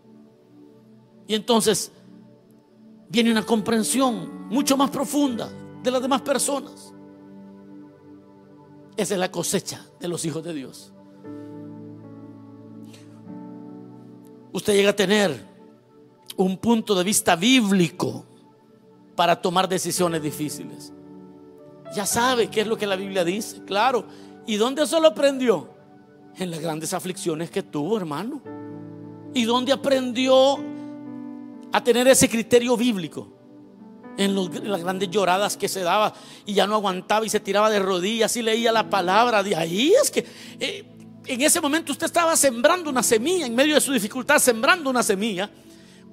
Y 1.27 1.35
entonces 1.35 1.91
viene 3.09 3.31
una 3.31 3.45
comprensión 3.45 4.47
mucho 4.49 4.75
más 4.77 4.89
profunda 4.89 5.49
de 5.83 5.91
las 5.91 6.01
demás 6.01 6.21
personas. 6.21 6.93
Esa 8.97 9.13
es 9.13 9.19
la 9.19 9.31
cosecha 9.31 9.85
de 9.99 10.07
los 10.07 10.25
hijos 10.25 10.43
de 10.43 10.53
Dios. 10.53 10.93
Usted 14.53 14.73
llega 14.73 14.89
a 14.89 14.95
tener 14.95 15.47
un 16.35 16.57
punto 16.57 16.95
de 16.95 17.03
vista 17.03 17.35
bíblico 17.35 18.25
para 19.15 19.41
tomar 19.41 19.69
decisiones 19.69 20.21
difíciles. 20.21 20.91
Ya 21.95 22.05
sabe 22.05 22.47
qué 22.47 22.61
es 22.61 22.67
lo 22.67 22.77
que 22.77 22.87
la 22.87 22.95
Biblia 22.95 23.23
dice, 23.23 23.63
claro. 23.63 24.05
¿Y 24.45 24.55
dónde 24.55 24.83
eso 24.83 24.99
lo 24.99 25.09
aprendió? 25.09 25.69
En 26.37 26.49
las 26.49 26.59
grandes 26.59 26.93
aflicciones 26.93 27.51
que 27.51 27.63
tuvo, 27.63 27.97
hermano. 27.97 28.41
¿Y 29.33 29.43
dónde 29.43 29.73
aprendió 29.73 30.57
a 31.71 31.83
tener 31.83 32.07
ese 32.07 32.29
criterio 32.29 32.75
bíblico? 32.75 33.40
En, 34.21 34.69
las 34.69 34.81
grandes 34.81 35.09
lloradas 35.09 35.57
que 35.57 35.67
se 35.67 35.81
daba 35.81 36.13
y 36.45 36.53
ya 36.53 36.67
no 36.67 36.75
aguantaba 36.75 37.25
y 37.25 37.29
se 37.29 37.39
tiraba 37.39 37.69
de 37.69 37.79
rodillas 37.79 38.35
y 38.37 38.41
leía 38.41 38.71
la 38.71 38.89
palabra. 38.89 39.43
De 39.43 39.55
ahí 39.55 39.93
es 40.01 40.11
que 40.11 40.25
eh, 40.59 40.85
en 41.25 41.41
ese 41.41 41.61
momento 41.61 41.91
usted 41.91 42.05
estaba 42.05 42.35
sembrando 42.35 42.89
una 42.89 43.03
semilla, 43.03 43.45
en 43.45 43.55
medio 43.55 43.75
de 43.75 43.81
su 43.81 43.91
dificultad, 43.91 44.39
sembrando 44.39 44.89
una 44.89 45.03
semilla. 45.03 45.49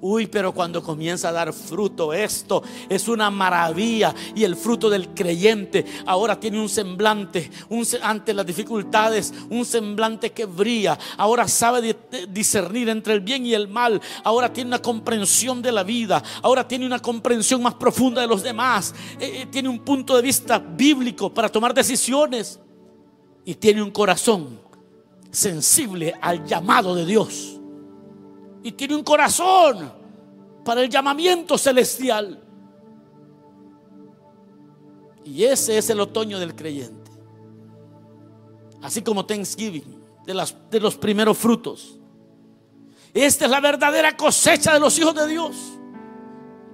Uy, 0.01 0.27
pero 0.27 0.53
cuando 0.53 0.81
comienza 0.81 1.27
a 1.27 1.33
dar 1.33 1.51
fruto 1.51 2.13
esto 2.13 2.63
es 2.87 3.09
una 3.09 3.29
maravilla 3.29 4.15
y 4.33 4.45
el 4.45 4.55
fruto 4.55 4.89
del 4.89 5.09
creyente 5.09 5.85
ahora 6.05 6.39
tiene 6.39 6.59
un 6.59 6.69
semblante, 6.69 7.51
un, 7.67 7.85
ante 8.01 8.33
las 8.33 8.45
dificultades, 8.45 9.33
un 9.49 9.65
semblante 9.65 10.31
que 10.31 10.45
brilla. 10.45 10.97
Ahora 11.17 11.49
sabe 11.49 11.97
discernir 12.29 12.87
entre 12.87 13.13
el 13.13 13.19
bien 13.19 13.45
y 13.45 13.53
el 13.53 13.67
mal. 13.67 14.01
Ahora 14.23 14.53
tiene 14.53 14.69
una 14.69 14.81
comprensión 14.81 15.61
de 15.61 15.73
la 15.73 15.83
vida. 15.83 16.23
Ahora 16.41 16.65
tiene 16.65 16.85
una 16.85 16.99
comprensión 16.99 17.61
más 17.61 17.73
profunda 17.73 18.21
de 18.21 18.27
los 18.27 18.41
demás. 18.41 18.95
Eh, 19.19 19.41
eh, 19.41 19.47
tiene 19.51 19.67
un 19.67 19.79
punto 19.79 20.15
de 20.15 20.21
vista 20.21 20.59
bíblico 20.59 21.33
para 21.33 21.49
tomar 21.49 21.73
decisiones 21.73 22.57
y 23.43 23.53
tiene 23.55 23.81
un 23.81 23.91
corazón 23.91 24.61
sensible 25.29 26.13
al 26.21 26.45
llamado 26.45 26.95
de 26.95 27.05
Dios 27.05 27.58
y 28.63 28.71
tiene 28.73 28.95
un 28.95 29.03
corazón 29.03 29.91
para 30.63 30.81
el 30.81 30.89
llamamiento 30.89 31.57
celestial. 31.57 32.43
Y 35.23 35.43
ese 35.43 35.77
es 35.77 35.89
el 35.89 35.99
otoño 35.99 36.39
del 36.39 36.55
creyente. 36.55 37.11
Así 38.81 39.01
como 39.01 39.25
Thanksgiving, 39.25 39.99
de, 40.25 40.79
los 40.79 40.95
primeros 40.97 41.37
frutos. 41.37 41.97
Esta 43.13 43.45
es 43.45 43.51
la 43.51 43.59
verdadera 43.59 44.15
cosecha 44.15 44.73
de 44.73 44.79
los 44.79 44.97
hijos 44.97 45.15
de 45.15 45.27
Dios. 45.27 45.55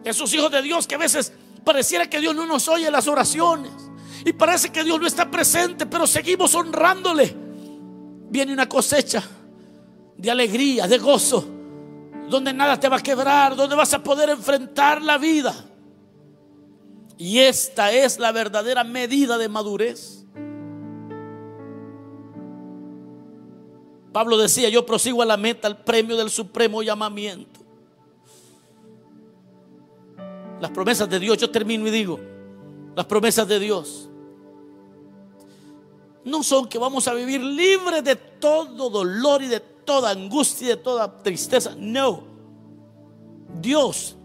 Esos 0.03 0.33
hijos 0.33 0.51
de 0.51 0.61
Dios 0.61 0.85
que 0.87 0.95
a 0.95 0.99
veces 0.99 1.33
pareciera 1.63 2.09
que 2.09 2.19
Dios 2.19 2.35
no 2.35 2.45
nos 2.45 2.67
oye 2.67 2.89
las 2.91 3.07
oraciones. 3.07 3.71
Y 4.23 4.33
parece 4.33 4.71
que 4.71 4.83
Dios 4.83 4.99
no 4.99 5.07
está 5.07 5.29
presente, 5.29 5.85
pero 5.85 6.05
seguimos 6.07 6.53
honrándole. 6.55 7.35
Viene 8.29 8.53
una 8.53 8.67
cosecha 8.67 9.23
de 10.17 10.31
alegría, 10.31 10.87
de 10.87 10.97
gozo 10.97 11.54
donde 12.29 12.53
nada 12.53 12.79
te 12.79 12.89
va 12.89 12.97
a 12.97 13.03
quebrar, 13.03 13.55
donde 13.55 13.75
vas 13.75 13.93
a 13.93 14.03
poder 14.03 14.29
enfrentar 14.29 15.01
la 15.01 15.17
vida. 15.17 15.53
Y 17.17 17.39
esta 17.39 17.91
es 17.91 18.19
la 18.19 18.31
verdadera 18.31 18.83
medida 18.83 19.37
de 19.37 19.47
madurez. 19.47 20.25
Pablo 24.11 24.37
decía, 24.37 24.69
yo 24.69 24.85
prosigo 24.85 25.21
a 25.21 25.25
la 25.25 25.37
meta, 25.37 25.67
al 25.67 25.83
premio 25.83 26.15
del 26.15 26.29
supremo 26.29 26.81
llamamiento. 26.81 27.59
Las 30.61 30.71
promesas 30.71 31.09
de 31.09 31.19
Dios, 31.19 31.37
yo 31.37 31.49
termino 31.49 31.85
y 31.87 31.91
digo, 31.91 32.19
las 32.95 33.05
promesas 33.05 33.47
de 33.47 33.59
Dios 33.59 34.09
no 36.23 36.41
son 36.43 36.67
que 36.67 36.79
vamos 36.79 37.07
a 37.07 37.13
vivir 37.13 37.41
libres 37.41 38.03
de 38.03 38.15
todo 38.15 38.89
dolor 38.89 39.43
y 39.43 39.47
de 39.47 39.59
toda 39.85 40.11
angustia, 40.11 40.69
de 40.69 40.77
toda 40.77 41.21
tristeza. 41.21 41.75
No. 41.77 42.23
Dios 43.61 44.15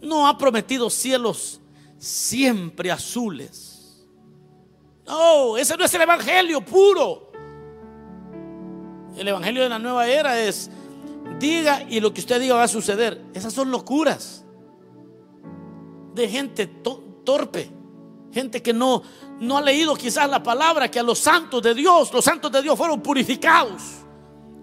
no 0.00 0.26
ha 0.26 0.36
prometido 0.36 0.90
cielos 0.90 1.60
siempre 1.98 2.90
azules. 2.90 4.04
No, 5.06 5.56
ese 5.56 5.76
no 5.76 5.84
es 5.84 5.94
el 5.94 6.02
evangelio 6.02 6.64
puro. 6.64 7.30
El 9.16 9.28
evangelio 9.28 9.62
de 9.62 9.68
la 9.68 9.78
nueva 9.78 10.08
era 10.08 10.40
es 10.40 10.70
diga 11.38 11.84
y 11.88 12.00
lo 12.00 12.12
que 12.12 12.20
usted 12.20 12.40
diga 12.40 12.54
va 12.54 12.64
a 12.64 12.68
suceder. 12.68 13.24
Esas 13.34 13.52
son 13.52 13.70
locuras 13.70 14.44
de 16.14 16.28
gente 16.28 16.66
torpe, 17.24 17.70
gente 18.32 18.62
que 18.62 18.72
no 18.72 19.02
no 19.40 19.58
ha 19.58 19.62
leído 19.62 19.94
quizás 19.96 20.30
la 20.30 20.42
palabra 20.42 20.90
que 20.90 21.00
a 21.00 21.02
los 21.02 21.18
santos 21.18 21.60
de 21.60 21.74
Dios, 21.74 22.12
los 22.12 22.24
santos 22.24 22.52
de 22.52 22.62
Dios 22.62 22.78
fueron 22.78 23.00
purificados 23.02 24.03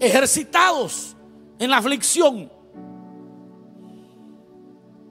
ejercitados 0.01 1.15
en 1.59 1.69
la 1.69 1.77
aflicción. 1.77 2.51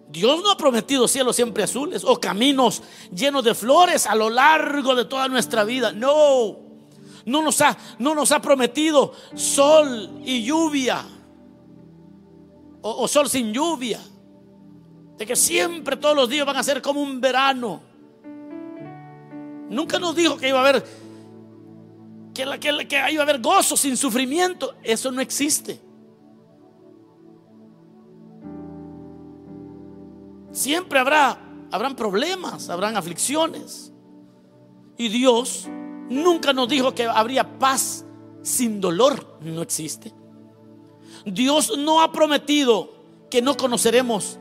Dios 0.08 0.42
no 0.42 0.50
ha 0.50 0.56
prometido 0.56 1.06
cielos 1.06 1.36
siempre 1.36 1.62
azules 1.62 2.02
o 2.04 2.18
caminos 2.18 2.82
llenos 3.14 3.44
de 3.44 3.54
flores 3.54 4.06
a 4.06 4.16
lo 4.16 4.28
largo 4.28 4.96
de 4.96 5.04
toda 5.04 5.28
nuestra 5.28 5.62
vida. 5.62 5.92
No, 5.92 6.58
no 7.24 7.42
nos 7.42 7.60
ha, 7.60 7.78
no 8.00 8.16
nos 8.16 8.32
ha 8.32 8.42
prometido 8.42 9.12
sol 9.36 10.20
y 10.24 10.42
lluvia 10.42 11.04
o, 12.82 13.04
o 13.04 13.08
sol 13.08 13.28
sin 13.28 13.52
lluvia. 13.52 14.00
De 15.16 15.24
que 15.24 15.36
siempre 15.36 15.96
todos 15.96 16.16
los 16.16 16.28
días 16.28 16.44
van 16.44 16.56
a 16.56 16.62
ser 16.64 16.82
como 16.82 17.00
un 17.00 17.20
verano. 17.20 17.80
Nunca 19.68 20.00
nos 20.00 20.16
dijo 20.16 20.36
que 20.36 20.48
iba 20.48 20.58
a 20.58 20.68
haber 20.68 20.84
que, 22.34 22.46
que, 22.60 22.88
que 22.88 22.96
ahí 22.96 23.16
va 23.16 23.22
a 23.22 23.24
haber 23.24 23.40
gozo 23.40 23.76
sin 23.76 23.96
sufrimiento. 23.96 24.74
Eso 24.82 25.10
no 25.10 25.20
existe. 25.20 25.80
Siempre 30.52 30.98
habrá, 30.98 31.38
habrán 31.70 31.94
problemas, 31.94 32.68
habrán 32.68 32.96
aflicciones. 32.96 33.92
Y 34.96 35.08
Dios 35.08 35.68
nunca 36.08 36.52
nos 36.52 36.68
dijo 36.68 36.94
que 36.94 37.04
habría 37.04 37.58
paz 37.58 38.04
sin 38.42 38.80
dolor. 38.80 39.38
No 39.40 39.62
existe. 39.62 40.12
Dios 41.24 41.78
no 41.78 42.02
ha 42.02 42.12
prometido 42.12 42.92
que 43.30 43.42
no 43.42 43.56
conoceremos 43.56 44.38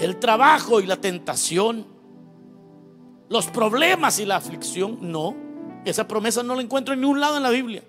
el 0.00 0.18
trabajo 0.18 0.80
y 0.80 0.86
la 0.86 1.00
tentación, 1.00 1.86
los 3.28 3.46
problemas 3.46 4.18
y 4.18 4.26
la 4.26 4.36
aflicción. 4.36 4.98
No. 5.00 5.45
Esa 5.86 6.08
promesa 6.08 6.42
no 6.42 6.56
la 6.56 6.62
encuentro 6.62 6.92
en 6.92 7.00
ningún 7.00 7.20
lado 7.20 7.36
en 7.36 7.44
la 7.44 7.50
Biblia. 7.50 7.80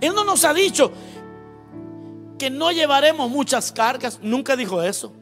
Él 0.00 0.14
no 0.14 0.22
nos 0.22 0.44
ha 0.44 0.54
dicho 0.54 0.92
que 2.38 2.50
no 2.50 2.70
llevaremos 2.70 3.28
muchas 3.28 3.72
cargas. 3.72 4.20
Nunca 4.22 4.54
dijo 4.54 4.80
eso. 4.80 5.12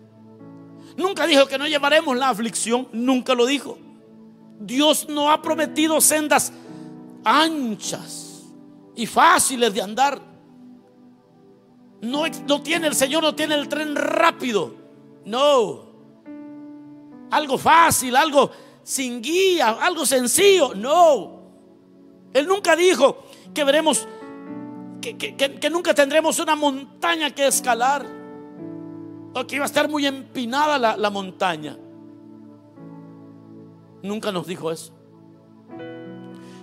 Nunca 0.99 1.27
dijo 1.27 1.47
que 1.47 1.57
no 1.57 1.67
llevaremos 1.67 2.15
la 2.19 2.29
aflicción. 2.29 2.89
Nunca 2.93 3.35
lo 3.35 3.47
dijo. 3.47 3.79
Dios 4.61 5.09
no 5.09 5.31
ha 5.31 5.41
prometido 5.41 5.99
sendas 6.03 6.53
anchas 7.25 8.43
y 8.95 9.07
fáciles 9.07 9.73
de 9.73 9.81
andar. 9.81 10.21
No, 12.03 12.25
no 12.47 12.63
tiene 12.63 12.87
el 12.89 12.95
Señor, 12.95 13.23
no 13.23 13.35
tiene 13.35 13.55
el 13.55 13.67
tren 13.67 13.97
rápido. 13.97 14.75
No. 15.25 15.87
Algo 17.31 17.57
fácil, 17.57 18.15
algo 18.15 18.51
sin 18.83 19.23
guía, 19.23 19.71
algo 19.81 20.05
sencillo. 20.05 20.75
No. 20.75 21.42
Él 22.33 22.47
nunca 22.47 22.77
dijo 22.77 23.25
que 23.53 23.65
veremos, 23.65 24.09
que, 25.01 25.71
nunca 25.71 25.95
tendremos 25.95 26.39
una 26.39 26.57
montaña 26.57 27.31
que 27.31 27.47
escalar. 27.47 28.07
O 29.35 29.47
que 29.47 29.57
iba 29.57 29.65
a 29.65 29.67
estar 29.67 29.89
muy 29.89 30.07
empinada 30.07 30.79
la, 30.79 30.97
la 30.97 31.09
montaña. 31.09 31.79
Nunca 34.03 34.31
nos 34.31 34.47
dijo 34.47 34.71
eso. 34.71 34.93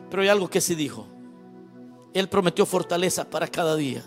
Pero 0.10 0.22
hay 0.22 0.28
algo 0.28 0.50
que 0.50 0.62
sí 0.62 0.76
dijo. 0.76 1.08
Él 2.14 2.30
prometió 2.30 2.66
fortaleza 2.66 3.28
para 3.30 3.48
cada 3.48 3.76
día. 3.76 4.04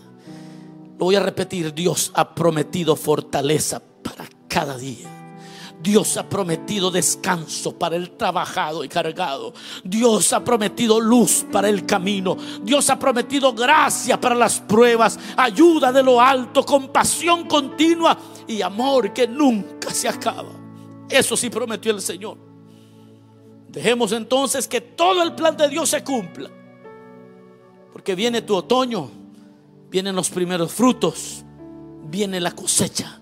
Lo 0.97 1.05
voy 1.05 1.15
a 1.15 1.19
repetir, 1.19 1.73
Dios 1.73 2.11
ha 2.15 2.33
prometido 2.35 2.95
fortaleza 2.95 3.81
para 4.01 4.25
cada 4.47 4.77
día. 4.77 5.22
Dios 5.83 6.15
ha 6.15 6.29
prometido 6.29 6.89
descanso 6.89 7.77
para 7.77 7.97
el 7.97 8.11
trabajado 8.11 8.85
y 8.85 8.87
cargado. 8.87 9.53
Dios 9.83 10.31
ha 10.31 10.41
prometido 10.41 10.97
luz 11.01 11.45
para 11.51 11.67
el 11.67 11.85
camino. 11.85 12.37
Dios 12.61 12.89
ha 12.89 12.97
prometido 12.97 13.51
gracia 13.51 14.19
para 14.19 14.33
las 14.33 14.61
pruebas, 14.61 15.19
ayuda 15.35 15.91
de 15.91 16.01
lo 16.01 16.21
alto, 16.21 16.63
compasión 16.63 17.49
continua 17.49 18.17
y 18.47 18.61
amor 18.61 19.11
que 19.11 19.27
nunca 19.27 19.93
se 19.93 20.07
acaba. 20.07 20.51
Eso 21.09 21.35
sí 21.35 21.49
prometió 21.49 21.91
el 21.91 22.01
Señor. 22.01 22.37
Dejemos 23.67 24.13
entonces 24.13 24.69
que 24.69 24.79
todo 24.79 25.21
el 25.21 25.35
plan 25.35 25.57
de 25.57 25.67
Dios 25.67 25.89
se 25.89 26.01
cumpla. 26.01 26.49
Porque 27.91 28.15
viene 28.15 28.41
tu 28.41 28.55
otoño, 28.55 29.11
vienen 29.89 30.15
los 30.15 30.29
primeros 30.29 30.71
frutos, 30.71 31.43
viene 32.05 32.39
la 32.39 32.51
cosecha 32.51 33.19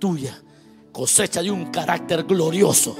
tuya 0.00 0.42
cosecha 0.92 1.42
de 1.42 1.50
un 1.50 1.66
carácter 1.66 2.24
glorioso. 2.24 2.96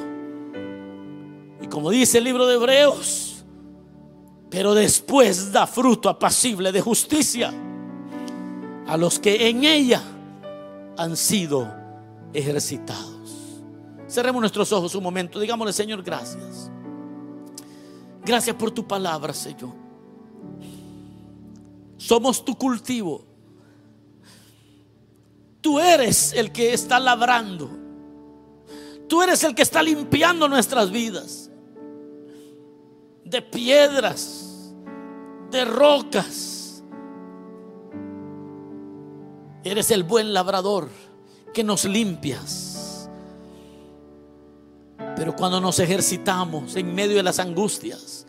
Y 1.61 1.67
como 1.69 1.91
dice 1.91 2.19
el 2.19 2.25
libro 2.25 2.47
de 2.47 2.55
Hebreos, 2.55 3.45
pero 4.51 4.75
después 4.75 5.53
da 5.53 5.67
fruto 5.67 6.09
apacible 6.09 6.73
de 6.73 6.81
justicia 6.81 7.53
a 8.87 8.97
los 8.97 9.19
que 9.19 9.49
en 9.49 9.65
ella 9.65 10.03
han 10.97 11.17
sido 11.17 11.73
ejercitados. 12.35 13.63
Cerremos 14.09 14.41
nuestros 14.41 14.71
ojos 14.73 14.95
un 14.95 15.03
momento. 15.03 15.41
Digámosle, 15.41 15.73
Señor, 15.73 16.03
gracias. 16.03 16.71
Gracias 18.25 18.55
por 18.57 18.71
tu 18.71 18.87
palabra, 18.87 19.33
Señor. 19.33 19.73
Somos 21.97 22.45
tu 22.45 22.55
cultivo. 22.57 23.25
Tú 25.63 25.79
eres 25.79 26.33
el 26.35 26.53
que 26.53 26.75
está 26.75 27.01
labrando. 27.01 27.82
Tú 29.13 29.21
eres 29.21 29.45
el 29.45 29.55
que 29.55 29.61
está 29.61 29.83
limpiando 29.83 30.49
nuestras 30.49 30.91
vidas. 30.91 31.51
De 33.27 33.43
piedras, 33.43 34.73
de 35.51 35.67
rocas. 35.67 36.83
Eres 39.65 39.91
el 39.91 40.05
buen 40.05 40.33
labrador 40.33 40.89
que 41.53 41.63
nos 41.63 41.85
limpias. 41.85 43.11
Pero 45.15 45.37
cuando 45.37 45.61
nos 45.61 45.79
ejercitamos 45.79 46.75
en 46.77 46.95
medio 46.95 47.19
de 47.19 47.23
las 47.23 47.39
angustias, 47.39 48.27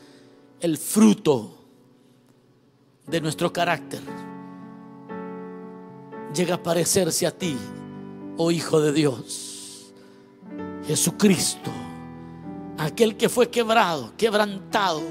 el 0.59 0.77
fruto 0.77 1.59
de 3.07 3.21
nuestro 3.21 3.53
carácter 3.53 4.01
llega 6.35 6.55
a 6.55 6.61
parecerse 6.61 7.25
a 7.25 7.31
ti, 7.31 7.55
oh 8.35 8.51
Hijo 8.51 8.81
de 8.81 8.91
Dios, 8.91 9.52
Jesucristo, 10.85 11.71
aquel 12.77 13.15
que 13.15 13.29
fue 13.29 13.49
quebrado, 13.49 14.13
quebrantado, 14.17 15.01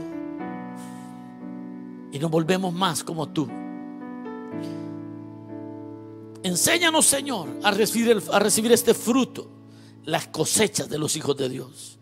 y 2.12 2.18
nos 2.18 2.30
volvemos 2.30 2.72
más 2.72 3.02
como 3.02 3.28
tú. 3.28 3.48
Enséñanos, 6.42 7.06
Señor, 7.06 7.48
a 7.62 7.70
recibir, 7.70 8.22
a 8.32 8.38
recibir 8.38 8.72
este 8.72 8.94
fruto, 8.94 9.48
las 10.04 10.26
cosechas 10.26 10.88
de 10.88 10.98
los 10.98 11.16
hijos 11.16 11.36
de 11.36 11.48
Dios. 11.48 11.98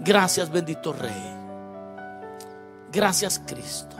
Gracias, 0.00 0.50
bendito 0.50 0.92
Rey. 0.92 1.36
Gracias, 2.92 3.40
Cristo. 3.46 3.95